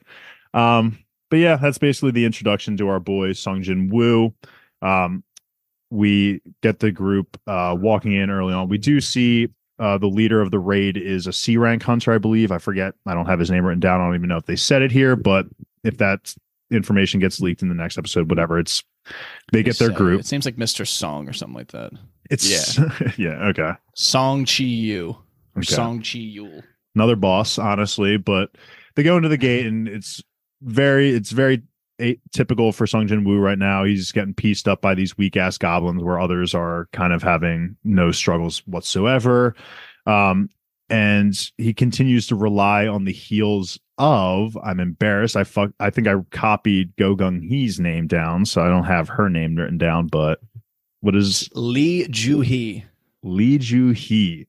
[0.53, 0.97] Um,
[1.29, 4.33] but yeah, that's basically the introduction to our boy Sungjin Woo.
[4.81, 5.23] Um,
[5.91, 8.69] we get the group uh walking in early on.
[8.69, 12.17] We do see uh the leader of the raid is a C rank hunter, I
[12.17, 12.51] believe.
[12.51, 12.93] I forget.
[13.05, 14.01] I don't have his name written down.
[14.01, 15.45] I don't even know if they said it here, but
[15.83, 16.33] if that
[16.71, 18.83] information gets leaked in the next episode, whatever, it's
[19.51, 20.19] they get their group.
[20.19, 20.85] It seems like Mr.
[20.87, 21.91] Song or something like that.
[22.31, 22.77] It's
[23.17, 23.71] yeah, okay.
[23.93, 25.09] Song Chi Yu
[25.55, 25.73] or Okay.
[25.75, 26.63] Song Chi Yul.
[26.95, 28.17] another boss, honestly.
[28.17, 28.49] But
[28.95, 30.23] they go into the gate, and it's
[30.61, 31.63] very, it's very
[32.01, 33.83] a- typical for Sung Jin Woo right now.
[33.83, 37.75] He's getting pieced up by these weak ass goblins, where others are kind of having
[37.83, 39.55] no struggles whatsoever.
[40.05, 40.49] Um,
[40.89, 44.57] and he continues to rely on the heels of.
[44.63, 45.35] I'm embarrassed.
[45.35, 45.71] I fuck.
[45.79, 49.55] I think I copied Go Gung Hee's name down, so I don't have her name
[49.55, 50.07] written down.
[50.07, 50.39] But
[51.01, 52.85] what is Lee Ju Hee.
[53.23, 54.47] Lee Ju Hee.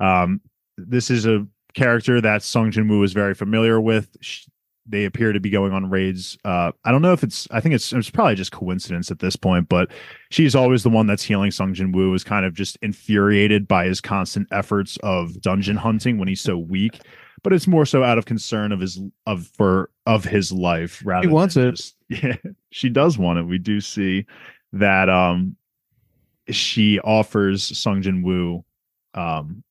[0.00, 0.40] Um,
[0.78, 4.16] this is a character that Sung Jin Woo is very familiar with.
[4.20, 4.46] Sh
[4.88, 6.38] they appear to be going on raids.
[6.44, 7.48] Uh, I don't know if it's.
[7.50, 7.92] I think it's.
[7.92, 9.68] It's probably just coincidence at this point.
[9.68, 9.90] But
[10.30, 12.14] she's always the one that's healing Sung Jin Woo.
[12.14, 16.56] Is kind of just infuriated by his constant efforts of dungeon hunting when he's so
[16.56, 17.00] weak.
[17.42, 21.28] But it's more so out of concern of his of for of his life rather.
[21.28, 21.72] He wants than it.
[21.76, 22.36] just- yeah,
[22.70, 23.42] she does want it.
[23.46, 24.26] We do see
[24.72, 25.08] that.
[25.08, 25.56] Um,
[26.48, 28.64] she offers Sung Jin Woo
[29.14, 29.62] um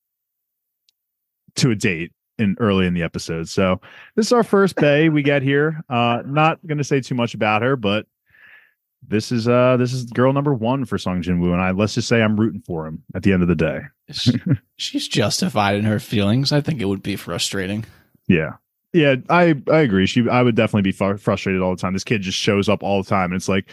[1.54, 3.48] to a date in early in the episode.
[3.48, 3.80] So
[4.14, 5.82] this is our first bay we get here.
[5.88, 8.06] Uh not gonna say too much about her, but
[9.08, 11.94] this is uh this is girl number one for Song Jin Woo, and I let's
[11.94, 13.80] just say I'm rooting for him at the end of the day.
[14.10, 14.40] She-
[14.78, 16.52] She's justified in her feelings.
[16.52, 17.84] I think it would be frustrating.
[18.28, 18.54] Yeah.
[18.92, 20.06] Yeah, I I agree.
[20.06, 21.92] She I would definitely be fr- frustrated all the time.
[21.92, 23.68] This kid just shows up all the time, and it's like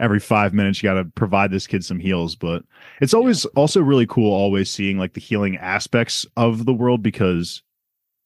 [0.00, 2.34] every five minutes you got to provide this kid some heals.
[2.36, 2.62] But
[3.00, 7.62] it's always also really cool always seeing like the healing aspects of the world because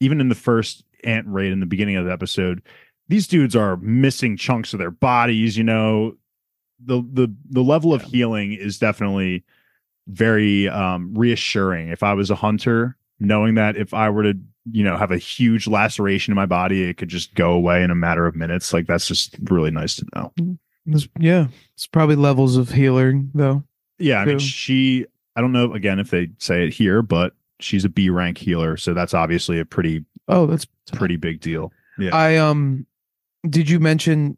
[0.01, 2.63] even in the first ant raid in the beginning of the episode,
[3.09, 5.57] these dudes are missing chunks of their bodies.
[5.57, 6.17] You know,
[6.85, 9.45] the the the level of healing is definitely
[10.09, 11.89] very um reassuring.
[11.89, 14.39] If I was a hunter, knowing that if I were to
[14.71, 17.91] you know have a huge laceration in my body, it could just go away in
[17.91, 18.73] a matter of minutes.
[18.73, 20.33] Like that's just really nice to know.
[20.87, 23.65] It's- yeah, it's probably levels of healing though.
[23.99, 25.07] Yeah, I mean, she.
[25.37, 28.77] I don't know again if they say it here, but she's a B rank healer,
[28.77, 31.73] so that's obviously a pretty Oh, that's pretty big deal.
[31.99, 32.15] Yeah.
[32.15, 32.87] I um
[33.49, 34.37] did you mention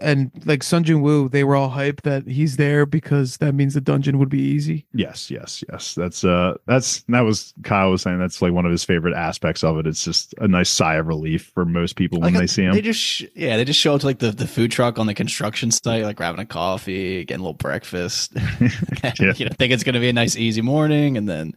[0.00, 3.74] and like Sun Jin Woo, they were all hyped that he's there because that means
[3.74, 4.86] the dungeon would be easy.
[4.92, 5.94] Yes, yes, yes.
[5.94, 9.64] That's uh that's that was Kyle was saying that's like one of his favorite aspects
[9.64, 9.86] of it.
[9.86, 12.74] It's just a nice sigh of relief for most people when Like, they see him.
[12.74, 15.06] They just sh- yeah, they just show up to like the, the food truck on
[15.06, 18.32] the construction site, like grabbing a coffee, getting a little breakfast.
[19.20, 19.32] Yeah.
[19.36, 21.54] You know, think it's gonna be a nice easy morning, and then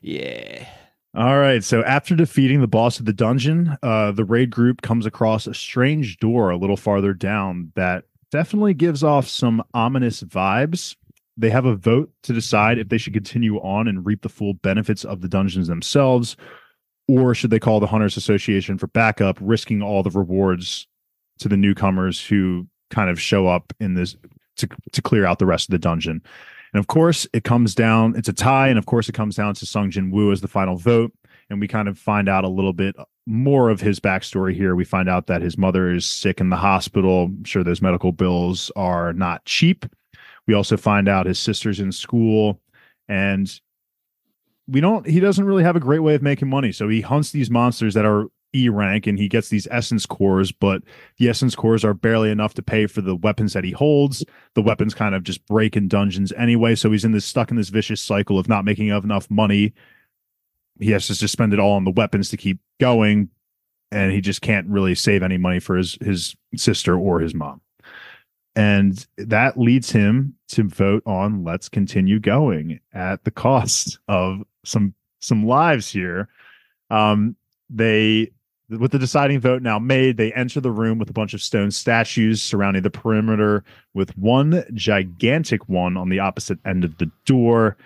[0.00, 0.66] yeah,
[1.14, 1.64] All right.
[1.64, 5.54] So after defeating the boss of the dungeon, uh, the raid group comes across a
[5.54, 10.96] strange door a little farther down that definitely gives off some ominous vibes.
[11.36, 14.54] They have a vote to decide if they should continue on and reap the full
[14.54, 16.36] benefits of the dungeons themselves,
[17.06, 20.86] or should they call the Hunters Association for backup, risking all the rewards
[21.38, 24.16] to the newcomers who kind of show up in this
[24.56, 26.22] to, to clear out the rest of the dungeon.
[26.72, 28.68] And of course, it comes down, it's a tie.
[28.68, 31.12] And of course, it comes down to Sung Jin Woo as the final vote.
[31.50, 32.94] And we kind of find out a little bit
[33.26, 34.74] more of his backstory here.
[34.74, 37.24] We find out that his mother is sick in the hospital.
[37.24, 39.86] I'm sure those medical bills are not cheap.
[40.46, 42.60] We also find out his sister's in school
[43.08, 43.60] and
[44.66, 46.72] we don't, he doesn't really have a great way of making money.
[46.72, 48.26] So he hunts these monsters that are
[48.58, 50.82] E rank and he gets these essence cores, but
[51.18, 54.62] the essence cores are barely enough to pay for the weapons that he holds the
[54.62, 56.74] weapons kind of just break in dungeons anyway.
[56.74, 59.72] So he's in this stuck in this vicious cycle of not making enough money.
[60.80, 63.28] He has to just spend it all on the weapons to keep going,
[63.90, 67.60] and he just can't really save any money for his his sister or his mom.
[68.56, 74.94] And that leads him to vote on let's continue going at the cost of some
[75.20, 76.28] some lives here.
[76.90, 77.36] Um,
[77.70, 78.32] they
[78.70, 81.70] with the deciding vote now made, they enter the room with a bunch of stone
[81.70, 87.76] statues surrounding the perimeter, with one gigantic one on the opposite end of the door.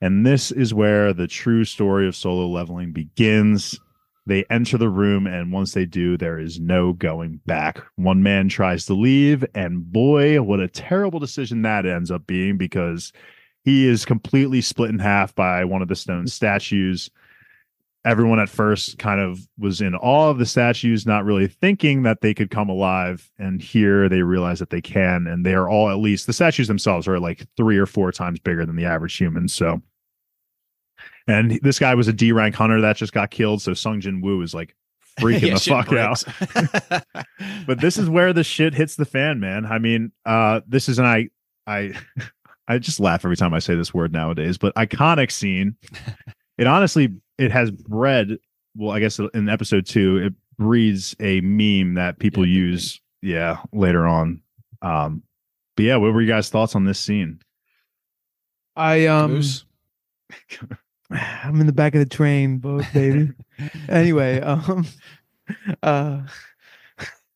[0.00, 3.78] And this is where the true story of solo leveling begins.
[4.26, 7.80] They enter the room, and once they do, there is no going back.
[7.96, 12.58] One man tries to leave, and boy, what a terrible decision that ends up being
[12.58, 13.12] because
[13.64, 17.10] he is completely split in half by one of the stone statues
[18.04, 22.20] everyone at first kind of was in awe of the statues, not really thinking that
[22.20, 23.30] they could come alive.
[23.38, 26.68] And here they realize that they can, and they are all at least the statues
[26.68, 29.48] themselves are like three or four times bigger than the average human.
[29.48, 29.82] So,
[31.26, 33.62] and this guy was a D rank hunter that just got killed.
[33.62, 34.74] So Sung Jin Woo is like
[35.20, 37.04] freaking the fuck out.
[37.66, 39.66] But this is where the shit hits the fan, man.
[39.66, 41.28] I mean, uh, this is an I
[41.66, 41.92] I
[42.66, 45.76] I just laugh every time I say this word nowadays, but iconic scene.
[46.56, 48.38] It honestly it has bred
[48.76, 53.00] well, I guess in episode two, it breeds a meme that people Yeah, big use
[53.22, 54.42] yeah, later on.
[54.82, 55.22] Um
[55.76, 57.40] but yeah, what were you guys' thoughts on this scene?
[58.76, 59.40] I um
[61.10, 63.30] I'm in the back of the train, boat baby.
[63.88, 64.86] anyway, um
[65.82, 66.20] uh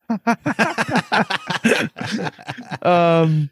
[2.82, 3.50] um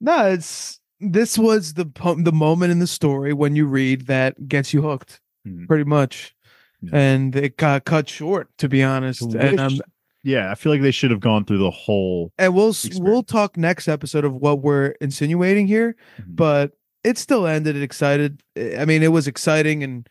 [0.00, 4.48] no, it's this was the po- the moment in the story when you read that
[4.48, 5.66] gets you hooked Mhm.
[5.66, 6.34] pretty much.
[6.82, 6.90] Yeah.
[6.92, 9.22] And it got cut short to be honest.
[9.22, 9.80] And um Wish-
[10.22, 13.22] yeah, I feel like they should have gone through the whole and we'll s- we'll
[13.22, 16.72] talk next episode of what we're insinuating here, but
[17.04, 18.42] it still ended it excited.
[18.78, 20.08] I mean, it was exciting and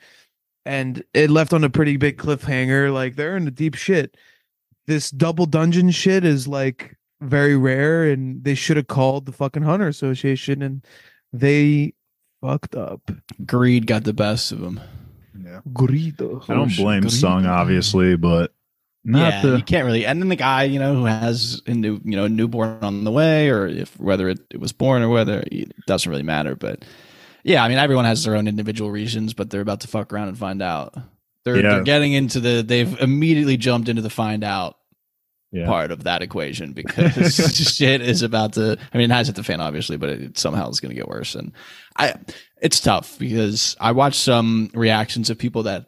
[0.65, 2.91] and it left on a pretty big cliffhanger.
[2.93, 4.17] Like they're in the deep shit.
[4.87, 9.61] This double dungeon shit is like very rare, and they should have called the fucking
[9.63, 10.83] Hunter Association, and
[11.33, 11.93] they
[12.41, 13.11] fucked up.
[13.45, 14.79] Greed got the best of him.
[15.65, 15.71] Yeah.
[15.73, 16.43] Greedo.
[16.49, 17.13] I don't blame Greed.
[17.13, 18.53] Sung, obviously, but
[19.03, 20.05] not yeah, the you can't really.
[20.05, 23.03] And then the guy, you know, who has a new, you know, a newborn on
[23.03, 26.55] the way, or if whether it, it was born or whether it doesn't really matter.
[26.55, 26.83] But
[27.43, 30.27] yeah, I mean, everyone has their own individual reasons, but they're about to fuck around
[30.29, 30.95] and find out.
[31.45, 31.75] They're Yeah.
[31.75, 32.61] they're getting into the.
[32.61, 34.77] They've immediately jumped into the find out
[35.51, 35.65] Yeah.
[35.65, 37.35] part of that equation because
[37.75, 38.77] shit is about to.
[38.93, 41.07] I mean, it has hit the fan obviously, but it somehow is going to get
[41.07, 41.33] worse.
[41.33, 41.53] And
[41.97, 42.13] I,
[42.61, 45.85] it's tough because I watched some reactions of people that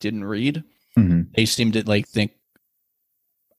[0.00, 0.64] didn't read
[0.98, 1.32] Mhm.
[1.34, 2.32] they seem to like think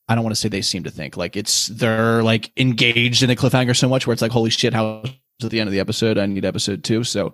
[0.07, 3.29] I don't want to say they seem to think like it's they're like engaged in
[3.29, 5.03] the cliffhanger so much where it's like holy shit how
[5.43, 7.33] at the end of the episode I need episode two so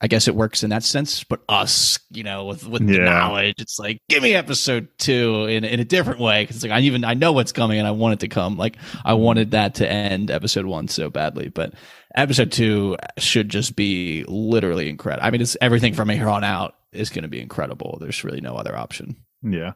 [0.00, 3.54] I guess it works in that sense but us you know with with the knowledge
[3.58, 7.04] it's like give me episode two in in a different way because like I even
[7.04, 9.90] I know what's coming and I want it to come like I wanted that to
[9.90, 11.72] end episode one so badly but
[12.14, 16.74] episode two should just be literally incredible I mean it's everything from here on out
[16.92, 19.72] is going to be incredible there's really no other option Yeah.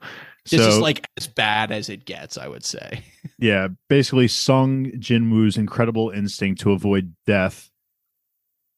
[0.50, 3.04] this is like as bad as it gets, I would say.
[3.38, 7.69] yeah, basically Sung Jinwoo's incredible instinct to avoid death,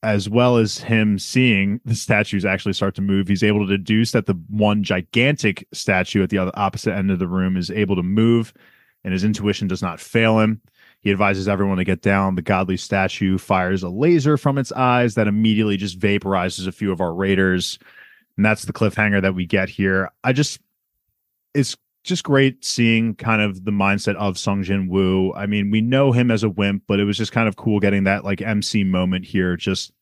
[0.02, 3.28] as well as him seeing the statues actually start to move.
[3.28, 7.18] He's able to deduce that the one gigantic statue at the other opposite end of
[7.18, 8.52] the room is able to move,
[9.04, 10.60] and his intuition does not fail him.
[11.00, 12.36] He advises everyone to get down.
[12.36, 16.92] The godly statue fires a laser from its eyes that immediately just vaporizes a few
[16.92, 17.78] of our raiders.
[18.36, 20.10] And that's the cliffhanger that we get here.
[20.22, 20.60] I just,
[21.54, 25.32] it's just great seeing kind of the mindset of Sung Jin Woo.
[25.34, 27.80] I mean, we know him as a wimp, but it was just kind of cool
[27.80, 29.56] getting that like MC moment here.
[29.56, 29.92] Just,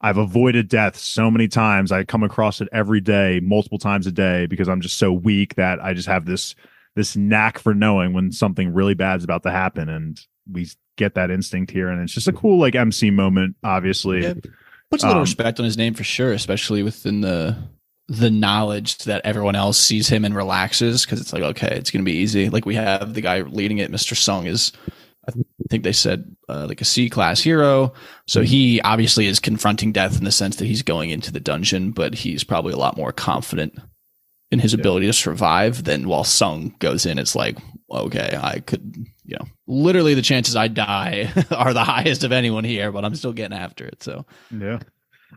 [0.00, 1.90] I've avoided death so many times.
[1.92, 5.56] I come across it every day, multiple times a day, because I'm just so weak
[5.56, 6.54] that I just have this
[6.94, 11.30] this knack for knowing when something really bad's about to happen, and we get that
[11.30, 13.56] instinct here, and it's just a cool like MC moment.
[13.64, 14.34] Obviously, Yeah.
[14.90, 17.56] Puts a little Um, respect on his name for sure, especially within the
[18.08, 22.04] the knowledge that everyone else sees him and relaxes because it's like okay, it's gonna
[22.04, 22.48] be easy.
[22.50, 24.16] Like we have the guy leading it, Mr.
[24.16, 24.72] Sung is.
[25.28, 25.32] I
[25.70, 27.92] think they said uh, like a C class hero.
[28.26, 31.92] So he obviously is confronting death in the sense that he's going into the dungeon,
[31.92, 33.78] but he's probably a lot more confident
[34.50, 34.80] in his Yeah.
[34.80, 37.20] ability to survive than while Sung goes in.
[37.20, 37.56] It's like,
[37.88, 42.64] okay, I could, you know, literally the chances I die are the highest of anyone
[42.64, 44.02] here, but I'm still getting after it.
[44.02, 44.80] So yeah.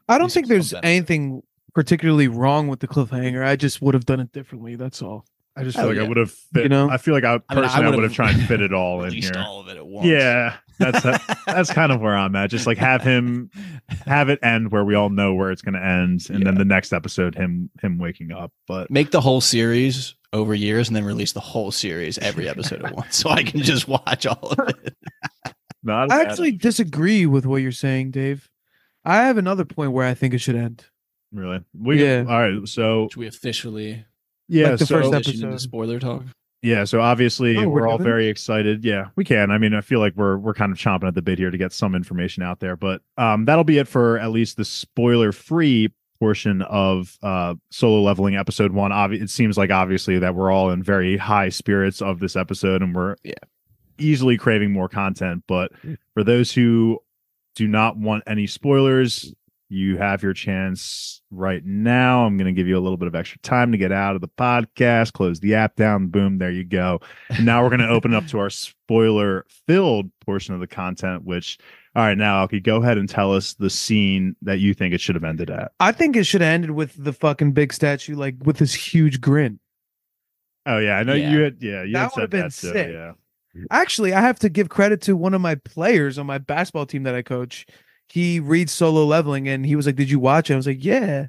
[0.10, 1.44] I don't These think there's some anything
[1.76, 3.46] particularly wrong with the cliffhanger.
[3.46, 4.76] I just would have done it differently.
[4.76, 5.26] That's all.
[5.58, 6.04] I just Oh, feel like yeah.
[6.04, 6.64] I would have fit.
[6.64, 6.90] You know?
[6.90, 9.00] I feel like I I mean, I personally would would've tried to fit it all
[9.04, 9.44] in released here.
[9.46, 10.08] all of it at once.
[10.08, 11.02] Yeah, that's
[11.46, 12.50] that's kind of where I'm at.
[12.50, 13.50] Just like have him
[14.06, 16.66] have it end where we all know where it's going to end, and then the
[16.66, 18.52] next episode him him waking up.
[18.68, 22.84] But make the whole series over years and then release the whole series every episode
[22.84, 24.94] at once so I can just watch all of it.
[25.84, 28.50] not I actually disagree with what you're saying, Dave.
[29.06, 30.84] I have another point where I think it should end.
[31.36, 31.64] Really.
[31.78, 32.26] We Yeah.
[32.28, 32.68] all right.
[32.68, 34.06] So Should we officially
[34.48, 35.64] yeah, Like the so first transition into episode.
[35.68, 36.24] spoiler talk?
[36.62, 38.84] yeah, so obviously Oh, we're, we're all very excited.
[38.84, 39.52] Yeah, we can.
[39.52, 41.58] I mean, I feel like we're we're kind of chomping at the bit here to
[41.58, 42.76] get some information out there.
[42.76, 48.02] But um, that'll be it for at least the spoiler free portion of uh solo
[48.02, 52.02] leveling episode one Obvi- it seems like obviously that we're all in very high spirits
[52.02, 53.34] of this episode and we're Yeah.
[54.00, 55.74] easily craving more content but
[56.14, 57.00] for those who
[57.56, 59.34] do not want any spoilers
[59.76, 63.16] you have your chance right now i'm going to give you a little bit of
[63.16, 66.64] extra time to get out of the podcast close the app down boom there you
[66.64, 70.60] go and now we're going to open it up to our spoiler filled portion of
[70.60, 71.58] the content which
[71.96, 75.00] all right now Alki, go ahead and tell us the scene that you think it
[75.02, 78.16] should have ended at I think it should have ended with the fucking big statue,
[78.16, 79.60] like with this huge grin.
[80.66, 81.32] Oh yeah, I know Yeah.
[81.32, 82.68] you had yeah, you That had said would've been that too.
[82.72, 82.92] sick.
[82.92, 83.12] Yeah.
[83.72, 87.04] Actually, I have to give credit to one of my players on my basketball team
[87.04, 87.66] that I coach.
[88.10, 90.54] He reads solo leveling and he was like, Did you watch it?
[90.54, 91.28] I was like, Yeah.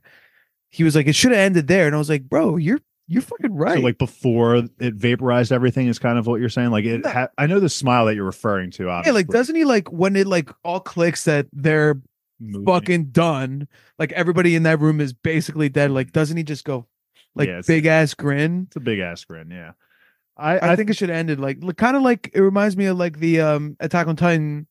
[0.68, 1.86] He was like, It should have ended there.
[1.86, 3.76] And I was like, Bro, you're you're fucking right.
[3.76, 6.70] So like before it vaporized everything is kind of what you're saying.
[6.70, 8.84] Like it ha- I know the smile that you're referring to.
[9.04, 12.00] yeah, like doesn't he like when it like all clicks that they're
[12.40, 12.66] Moving.
[12.66, 15.90] fucking done, like everybody in that room is basically dead.
[15.90, 16.86] Like, doesn't he just go
[17.34, 18.64] like Yeah, big ass grin?
[18.66, 19.50] It's a big ass grin.
[19.50, 19.72] Yeah.
[20.36, 22.86] I I, I, think it should have ended like kind of like it reminds me
[22.86, 24.66] of like the um Attack on Titan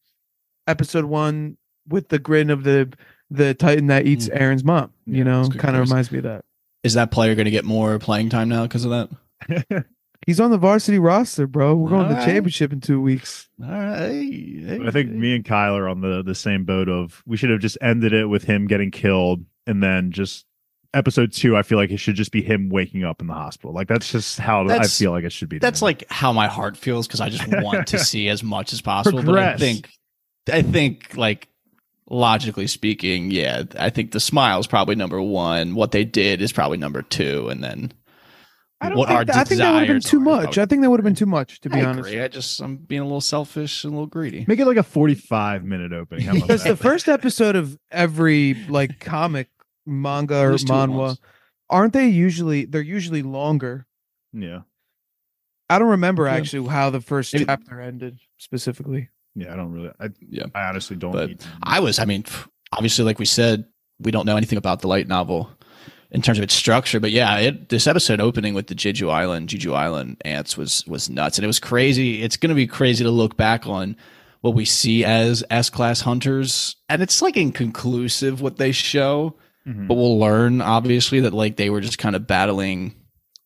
[0.67, 2.91] episode one with the grin of the
[3.31, 4.39] the Titan that eats Mm.
[4.39, 4.91] Eren's mom.
[5.05, 6.45] You Yeah, know, that's a good kind of reminds me of that.
[6.83, 9.85] Is that player going to get more playing time now because of that?
[10.27, 11.75] He's on the varsity roster, bro.
[11.75, 12.27] We're going to the Alright.
[12.33, 13.47] championship in two weeks.
[13.63, 13.97] All right.
[14.09, 15.15] Hey, hey, I think hey.
[15.15, 18.13] me and Kyle are on the the same boat of we should have just ended
[18.13, 20.45] it with him getting killed and then just
[20.95, 21.55] episode two.
[21.57, 23.71] I feel like it should just be him waking up in the hospital.
[23.73, 25.59] Like that's just how I feel like it should be.
[25.59, 25.87] That's done.
[25.87, 29.21] like how my heart feels because I just want to see as much as possible.
[29.21, 29.89] But I think,
[30.51, 31.47] I think, like
[32.09, 35.75] logically speaking, yeah, I think the smile is probably number one.
[35.75, 37.91] What they did is probably number two, and then
[38.81, 40.43] I don't what think our that, I think that would have been desires too much.
[40.43, 42.09] probably- I think that would have been too much, to be I honest.
[42.09, 42.21] agree.
[42.21, 44.45] I just I'm being a little selfish and a little greedy.
[44.47, 46.31] make it like a forty five minute opening.
[46.41, 49.49] Because the first episode of every like comic,
[49.85, 51.17] manga, or least manhwa,
[51.69, 52.65] aren't they usually?
[52.65, 53.87] They're usually longer.
[54.33, 54.61] yeah.
[55.67, 56.33] I don't remember Yeah.
[56.35, 59.09] actually how the first Maybe- chapter ended specifically.
[59.35, 59.91] Yeah, I don't really.
[59.99, 60.45] I, Yeah.
[60.55, 61.11] I honestly don't.
[61.11, 61.31] But
[61.61, 62.23] I was, I mean,
[62.71, 63.65] obviously, like we said,
[63.99, 65.49] we don't know anything about the light novel.
[66.11, 66.99] in terms of its structure.
[67.01, 71.09] But yeah, it, this episode opening with the Jeju Island, Jeju Island ants was was
[71.09, 72.21] nuts, and it was crazy.
[72.23, 73.97] It's going to be crazy to look back on
[74.41, 79.35] what we see as S class hunters, and it's like inconclusive what they show,
[79.67, 79.87] Mhm.
[79.87, 82.93] but we'll learn obviously that like they were just kind of battling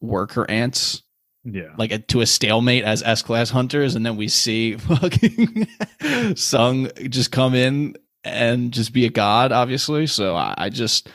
[0.01, 1.01] worker ants
[1.43, 1.73] yeah.
[1.77, 5.67] like a, to a stalemate as S class hunters, and then we see fucking
[6.35, 10.07] Sung just come in and just be a god, obviously.
[10.07, 11.09] So I, I just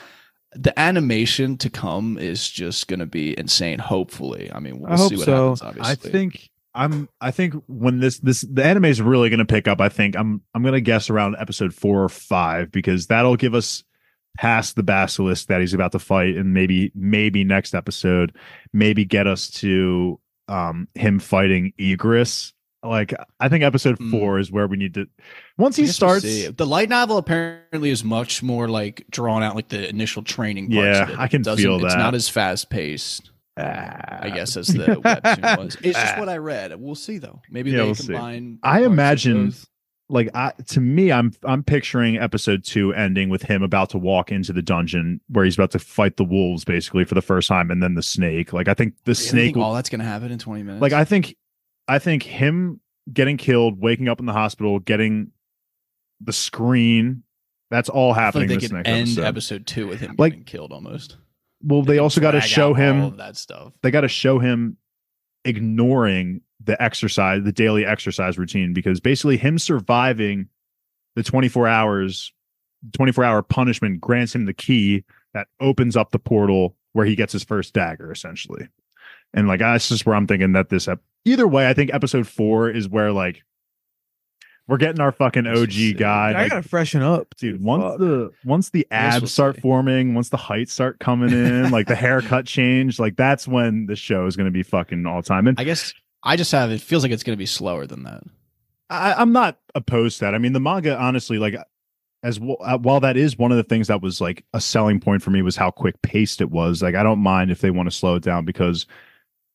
[0.53, 3.79] the animation to come is just gonna be insane.
[3.79, 5.55] Hopefully, I mean, we'll I hope see what so.
[5.55, 5.63] happens.
[5.63, 9.45] Obviously, I think I'm I think when this this the anime is really going to
[9.45, 13.07] pick up, I think I'm I'm going to guess around episode 4 or 5 because
[13.07, 13.85] that'll give us
[14.37, 18.37] past the basilisk that he's about to fight and maybe maybe next episode
[18.73, 20.19] maybe get us to
[20.49, 22.53] um him fighting Igris.
[22.83, 24.11] Like I think episode Mm.
[24.11, 25.07] 4 is where we need to
[25.57, 26.25] once he guess we'll starts
[26.57, 30.71] the light novel apparently is much more like drawn out, like the initial training.
[30.71, 31.15] Parts Yeah.
[31.19, 33.31] I can It feel It's not as fast paced.
[33.57, 35.77] I guess as the webtoon was.
[35.81, 36.75] It's just what I read.
[36.79, 37.41] We'll see though.
[37.49, 38.59] Maybe Yeah, they we'll combine.
[38.65, 39.55] I imagine-.
[40.11, 44.31] Like I to me I'm I'm picturing episode 2 ending with him about to walk
[44.31, 47.71] into the dungeon where he's about to fight the wolves basically for the first time
[47.71, 50.39] and then the snake like I think the Really snake all that's gonna happen in
[50.39, 50.83] twenty minutes.
[50.83, 51.37] like I think
[51.89, 52.81] I think him
[53.13, 55.31] getting killed waking up in the hospital getting
[56.21, 57.23] the screen
[57.71, 59.25] that's all happening like they this could next end episode.
[59.25, 59.67] episode.
[59.67, 61.17] two with him Like- getting killed almost.
[61.63, 63.73] well they could also got to show him that stuff.
[63.83, 64.77] they got to show him
[65.47, 70.49] ignoring the exercise, the daily exercise routine, because basically him surviving
[71.17, 72.33] the 24 hours,
[72.93, 77.33] 24 hour punishment grants him the key that opens up the portal where he gets
[77.33, 78.69] his first dagger, essentially.
[79.33, 82.27] And like, that's just where I'm thinking that this, ep- either way, I think episode
[82.27, 83.43] four is where like
[84.67, 85.93] we're getting our fucking OG just see.
[85.93, 86.31] guy.
[86.31, 87.99] I like, gotta freshen up, dude once Fuck.
[87.99, 89.61] the once the abs start see.
[89.61, 93.97] forming once the heights start coming in like the haircut change like that's when the
[93.97, 95.93] show is going to be fucking all time and I guess
[96.25, 98.23] I just have it feels like it's gonna be slower than that.
[98.91, 101.57] I, i'm not opposed to that i mean the manga honestly like
[102.23, 105.01] as well, uh, while that is one of the things that was like a selling
[105.01, 107.71] point for me was how quick paced it was like i don't mind if they
[107.71, 108.87] want to slow it down because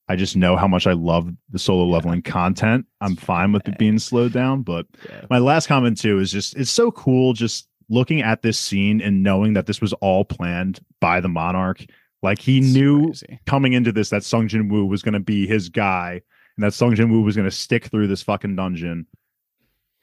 [0.08, 1.94] i just know how much i love the solo Yeah.
[1.94, 5.26] leveling content i'm fine with it being slowed down but Yeah.
[5.30, 9.22] my last comment too is just it's so cool just looking at this scene and
[9.22, 11.86] knowing that this was all planned by the monarch
[12.24, 13.40] like he It's knew crazy.
[13.46, 16.22] coming into this that Sung Jin Woo was going to be his guy
[16.60, 19.08] and that Sung Jin Woo was going to stick through this fucking dungeon.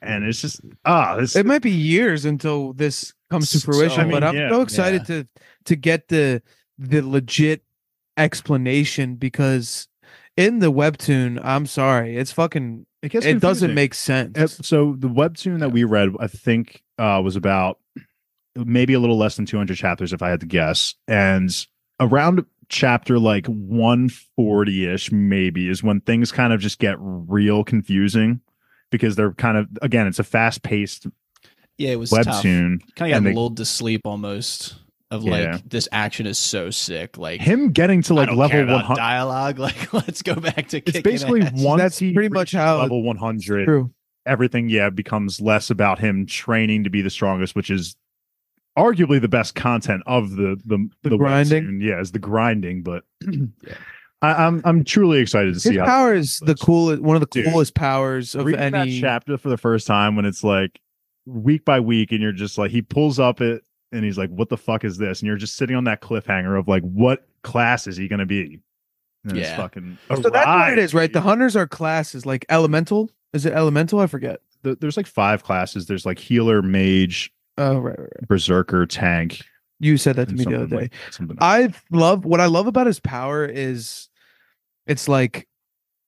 [0.01, 4.01] And it's just ah this it might be years until this comes to So- fruition,
[4.01, 5.29] I mean, but I'm yeah, so excited to
[5.67, 6.43] to get the
[6.79, 7.63] the legit
[8.17, 9.87] explanation because
[10.37, 14.39] in the webtoon, I'm sorry, it's fucking it, gets it doesn't make sense.
[14.39, 17.79] Ep- so the webtoon that we read i think uh was about
[18.55, 20.95] maybe a little less than 200 chapters if i had to guess.
[21.07, 21.51] And
[22.01, 28.41] around chapter like 140ish maybe is when things kind of just get real confusing
[28.91, 31.07] because they're kind of again it's a fast-paced
[31.79, 34.75] Yeah, it was webtoon Kind of got they- lulled to sleep almost.
[35.13, 35.53] Of Yeah.
[35.53, 37.17] like this action is so sick.
[37.17, 39.59] Like him getting to like level care 100 dialogue.
[39.61, 41.79] Like let's go back to it's basically one.
[41.79, 43.93] That's he pretty much how level 100 True.
[44.27, 47.95] everything yeah becomes less about him training to be the strongest which is
[48.77, 51.65] arguably the best content of the the, The grinding?
[51.65, 51.83] webtoon.
[51.83, 53.05] yeah is the grinding but
[54.23, 57.21] I, i'm i'm truly excited to His see how power is the coolest, one of
[57.21, 59.01] the Dude, coolest powers of any.
[59.01, 60.81] chapter for the first time when it's like
[61.27, 63.63] week by week and you're just like he pulls up it
[63.93, 66.59] and he's like what the fuck is this and you're just sitting on that cliffhanger
[66.59, 68.61] of like what class is he going to be
[69.25, 69.57] and it's Yeah.
[69.57, 71.13] fucking So that's what it is, right?
[71.13, 73.11] The hunters are classes like elemental.
[73.33, 73.99] Is it elemental?
[73.99, 74.41] I forget.
[74.63, 75.87] the, there's like five classes.
[75.87, 78.29] There's like healer, mage, Oh, right, right, right.
[78.29, 79.41] berserker, tank.
[79.81, 80.77] You said that to me the other day.
[81.21, 84.09] like- I love what I love about his power is
[84.87, 85.47] it's like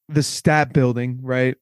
[0.08, 1.56] the stat building, right?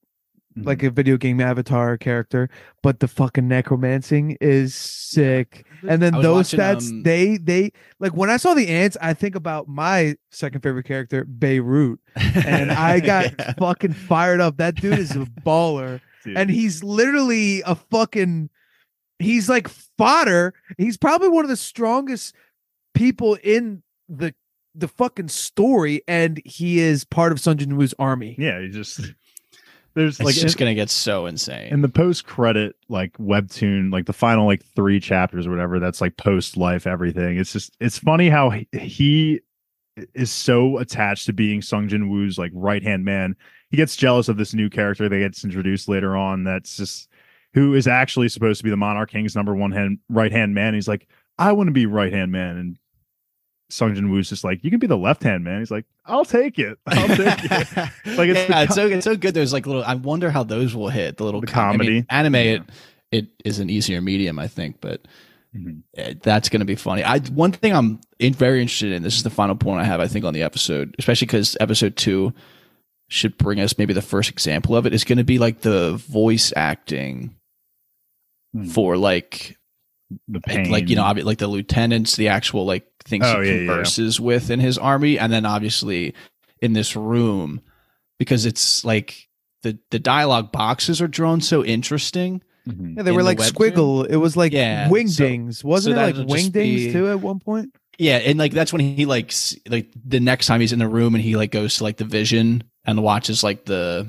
[0.56, 0.66] Mm-hmm.
[0.68, 2.48] Like a video game avatar character,
[2.82, 5.66] but the fucking necromancing is sick.
[5.86, 9.12] And then those watching, stats, um, they they like when I saw the ants, I
[9.12, 13.52] think about my second favorite character, Beru, and I got Yeah.
[13.58, 14.56] fucking fired up.
[14.58, 18.48] That dude is a baller, Dude, and he's literally a fucking.
[19.18, 20.54] He's like fodder.
[20.78, 22.34] He's probably one of the strongest
[22.94, 24.34] people in the
[24.74, 28.36] the fucking story, and he is part of Sung Jin Woo's army.
[28.38, 29.00] yeah, you just
[29.94, 31.72] there's It's like just gonna get so insane.
[31.72, 35.80] in the post credit like webtoon, like the final like three chapters or whatever.
[35.80, 37.38] That's like post life everything.
[37.38, 39.40] It's just it's funny how he, he
[40.14, 43.34] is so attached to being Sung Jin Woo's like right hand man.
[43.70, 46.44] He gets jealous of this new character that gets introduced later on.
[46.44, 47.08] That's just
[47.56, 50.74] who is actually supposed to be the Monarch King's number one hand right hand man.
[50.74, 52.78] He's like, I want to be right hand man, and
[53.70, 55.58] Sung Jin Woo's just like, you can be the left hand man.
[55.58, 56.78] He's like, I'll take it.
[56.86, 57.76] I'll take it.
[58.16, 59.34] like it's it's, the yeah, it's so it's so good.
[59.34, 59.82] There's like little.
[59.82, 62.06] I wonder how those will hit the little The com- I mean, comedy.
[62.10, 62.34] anime.
[62.34, 62.40] Yeah.
[62.42, 62.62] It
[63.12, 65.06] it is an easier medium, I think, but
[65.56, 65.82] Mhm.
[65.96, 67.02] uh, that's going to be funny.
[67.02, 69.02] I one thing I'm in, very interested in.
[69.02, 70.00] This is the final point I have.
[70.00, 72.34] I think on the episode, especially because episode two
[73.08, 74.92] should bring us maybe the first example of it.
[74.92, 77.34] Is going to be like the voice acting
[78.56, 78.64] Hmm.
[78.68, 79.56] for like
[80.28, 80.70] the like, pain.
[80.70, 83.66] like you know like the lieutenants the actual like things Oh, he yeah, yeah.
[83.66, 86.14] converses with in his army and then obviously
[86.62, 87.60] in this room
[88.18, 89.28] because it's like
[89.62, 92.96] the the dialogue boxes are drawn so interesting Mhm.
[92.96, 93.52] Yeah, they in were the like webtoon?
[93.52, 94.06] squiggle.
[94.10, 96.04] It was like Yeah, wingdings, wasn't so it?
[96.06, 96.52] Like that'll wingdings
[96.86, 97.72] be- too at one point.
[97.98, 100.88] yeah and like that's when he like s- like the next time he's in the
[100.88, 104.08] room and he like goes to like the vision and watches like the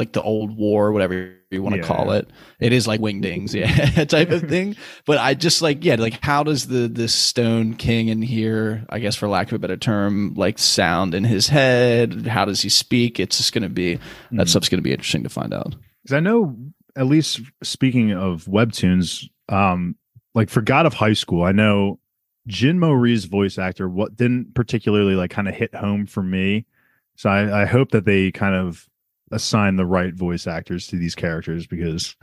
[0.00, 1.86] like the old war whatever you want to Yeah.
[1.86, 2.28] call it
[2.60, 4.76] it is like wingdings yeah type of thing
[5.06, 8.98] but i just like yeah like how does the this stone king in here i
[8.98, 12.68] guess for lack of a better term like sound in his head how does he
[12.68, 13.94] speak it's just gonna be
[14.30, 14.48] that Mhm.
[14.48, 16.56] stuff's gonna be interesting to find out Because I know,
[16.96, 19.96] at least speaking of webtoons, um,
[20.34, 22.00] like for God of High School, I know
[22.48, 26.66] Jin Mori's voice actor what didn't particularly like kind of hit home for me.
[27.14, 28.88] So I, I hope that they kind of
[29.32, 32.14] assign the right voice actors to these characters because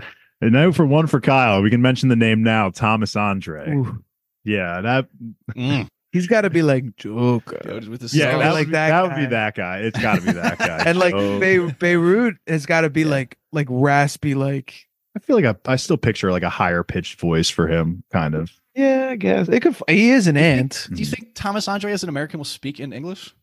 [0.41, 3.69] and now for one for Kyle, we can mention the name now, Thomas Andre.
[3.71, 4.03] Ooh.
[4.45, 5.07] Yeah, that
[5.55, 5.87] mm.
[6.11, 7.59] He's got to be like Joker.
[7.87, 9.29] With the yeah, that, like would, that that would be guy.
[9.29, 9.77] that guy.
[9.79, 10.83] It's got to be that guy.
[10.87, 15.35] and like So- Be- Beru has got to be like like raspy, like I feel
[15.35, 18.51] like I, I still picture like a higher pitched voice for him, kind of.
[18.75, 19.75] yeah, I guess it could.
[19.87, 20.87] He is an ant.
[20.91, 23.35] do you think thomas andre as an american will speak in english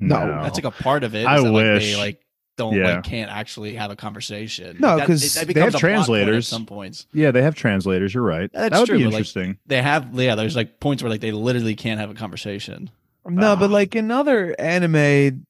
[0.00, 0.16] No.
[0.42, 1.82] that's like a part of it I is that, like, wish.
[1.92, 2.21] they like
[2.58, 2.96] don't Yeah.
[2.96, 6.46] like can't actually have a conversation No, 'cause that they have a point translators.
[6.46, 8.12] at some points Yeah, they have translators.
[8.14, 8.50] You're right.
[8.52, 9.58] That's that would true, be but, like, interesting.
[9.66, 12.90] they have yeah there's like points where like they literally can't have a conversation
[13.28, 13.72] No, but Ah.
[13.72, 15.44] like in other anime,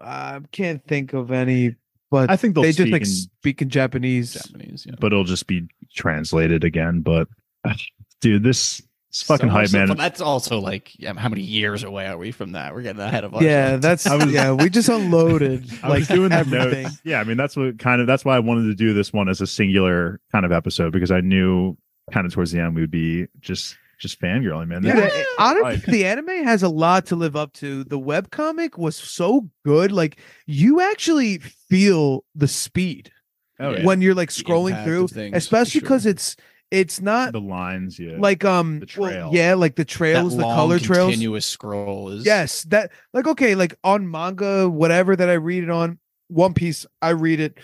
[0.00, 1.74] I can't think of any.
[2.10, 4.34] But I think they'll they just speak like in- speak in Japanese.
[4.34, 7.00] japanese yeah but it'll just be translated again.
[7.00, 7.28] But
[8.20, 8.80] dude, this
[9.14, 9.88] this fucking So hype, man.
[9.88, 13.00] but that's also like yeah, how many years away are we from that we're getting
[13.00, 13.46] ahead of ourselves.
[13.46, 13.82] Yeah, ourselves.
[13.82, 14.52] that's I was- yeah.
[14.52, 16.82] We just unloaded I like was doing the everything.
[16.84, 17.00] notes.
[17.04, 19.28] Yeah, I mean that's what kind of that's why I wanted to do this one
[19.28, 21.76] as a singular kind of episode because I knew
[22.12, 24.82] kind of towards the end we would be just just fangirling, man.
[24.82, 25.82] Dude, This- honestly, Right.
[25.86, 27.84] the anime has a lot to live up to.
[27.84, 29.92] The webcomic was so good.
[29.92, 33.12] Like you actually feel the speed
[33.60, 33.78] oh, Yeah.
[33.78, 33.84] yeah.
[33.86, 35.80] when you're like scrolling through, of things, for especially sure.
[35.82, 36.36] because it's
[36.74, 38.18] it's not the lines, yeah.
[38.18, 39.30] like um The well, trail.
[39.32, 41.10] yeah, like the that trails, the long, color trails.
[41.10, 45.70] continuous scroll is Yes, that like okay, like on manga, whatever that I read it
[45.70, 45.98] on,
[46.28, 47.58] One Piece, I read it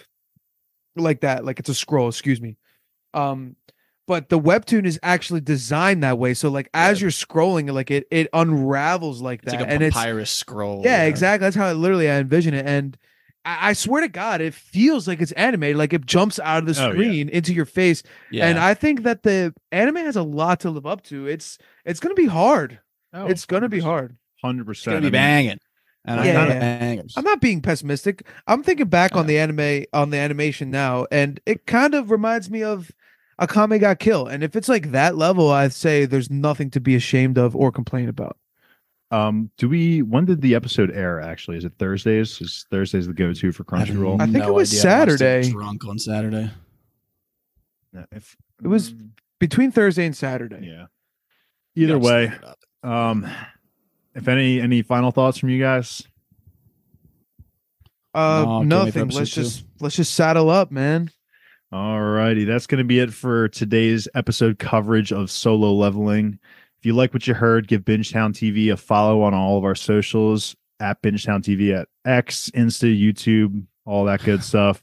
[0.96, 2.56] like that, like it's a scroll, excuse me.
[3.14, 3.56] Um,
[4.06, 6.34] but the webtoon is actually designed that way.
[6.34, 7.04] So like as Yeah.
[7.04, 9.61] you're scrolling, like it it unravels like it's that.
[9.61, 11.44] like a and it's a papyrus scroll yeah, exactly.
[11.46, 12.66] That's how I literally I envision it.
[12.66, 12.96] And
[13.45, 16.66] I, I swear to God, it feels like it's animated, like it jumps out of
[16.74, 16.93] the Oh, yeah.
[16.93, 18.03] screen into your face.
[18.30, 21.26] yeah And I think that the anime has a lot to live up to.
[21.26, 22.80] It's it's gonna be hard.
[23.12, 24.16] Oh, it's gonna be hard.
[24.43, 24.97] Hundred it's percent.
[24.97, 25.59] gonna be banging
[26.05, 27.03] and Yeah, I'm not yeah.
[27.16, 28.26] I'm not being pessimistic.
[28.47, 32.49] I'm thinking back on the anime on the animation now, and it kind of reminds
[32.51, 32.91] me of
[33.41, 34.26] Akame ga Kill.
[34.26, 37.70] And if it's like that level, I'd say there's nothing to be ashamed of or
[37.72, 38.36] complain about.
[39.12, 40.02] Um, do we?
[40.02, 41.20] When did the episode air?
[41.20, 42.40] Actually, is it Thursdays?
[42.40, 44.20] Is Thursdays the go-to for Crunchyroll?
[44.20, 44.80] I think it was idea.
[44.80, 45.50] I Saturday.
[45.50, 46.50] drunk on Saturday.
[47.92, 48.94] Yeah, if- It was-
[49.40, 50.66] Between Thursday and Saturday.
[50.66, 50.86] Yeah.
[51.74, 52.90] Either Yeah, way, just look it up.
[52.92, 53.26] um,
[54.14, 56.02] if any any final thoughts from you guys?
[58.14, 59.16] Uh No, can't wait for nothing.
[59.16, 59.42] Let's two.
[59.42, 61.11] just let's just saddle up, man.
[61.72, 66.38] All righty, that's going to be it for today's episode coverage of solo leveling.
[66.80, 69.74] If you like what you heard, give Bingetown TV a follow on all of our
[69.74, 74.82] socials at Bingetown TV at X, Insta, YouTube, all that good stuff.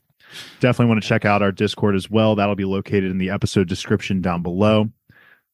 [0.59, 2.35] Definitely want to check out our Discord as well.
[2.35, 4.91] That'll be located in the episode description down below.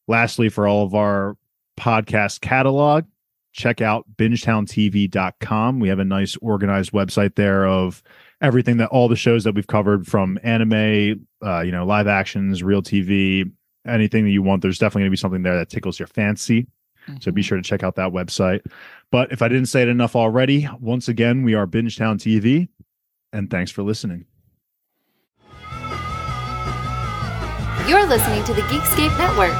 [0.09, 1.37] Lastly, for all of our
[1.79, 3.05] podcast catalog,
[3.53, 5.79] check out bingetowntv.com.
[5.79, 8.03] We have a nice organized website there of
[8.41, 12.63] everything that all the shows that we've covered from anime, uh, you know, live actions,
[12.63, 13.49] real TV,
[13.87, 14.61] anything that you want.
[14.61, 16.67] There's definitely going to be something there that tickles your fancy.
[17.19, 17.47] So be mm-hmm.
[17.47, 18.61] sure to check out that website.
[19.11, 22.69] But if I didn't say it enough already, once again, we are Bingetown TV,
[23.33, 24.25] and thanks for listening.
[27.87, 29.51] You're listening to the Geekscape Network.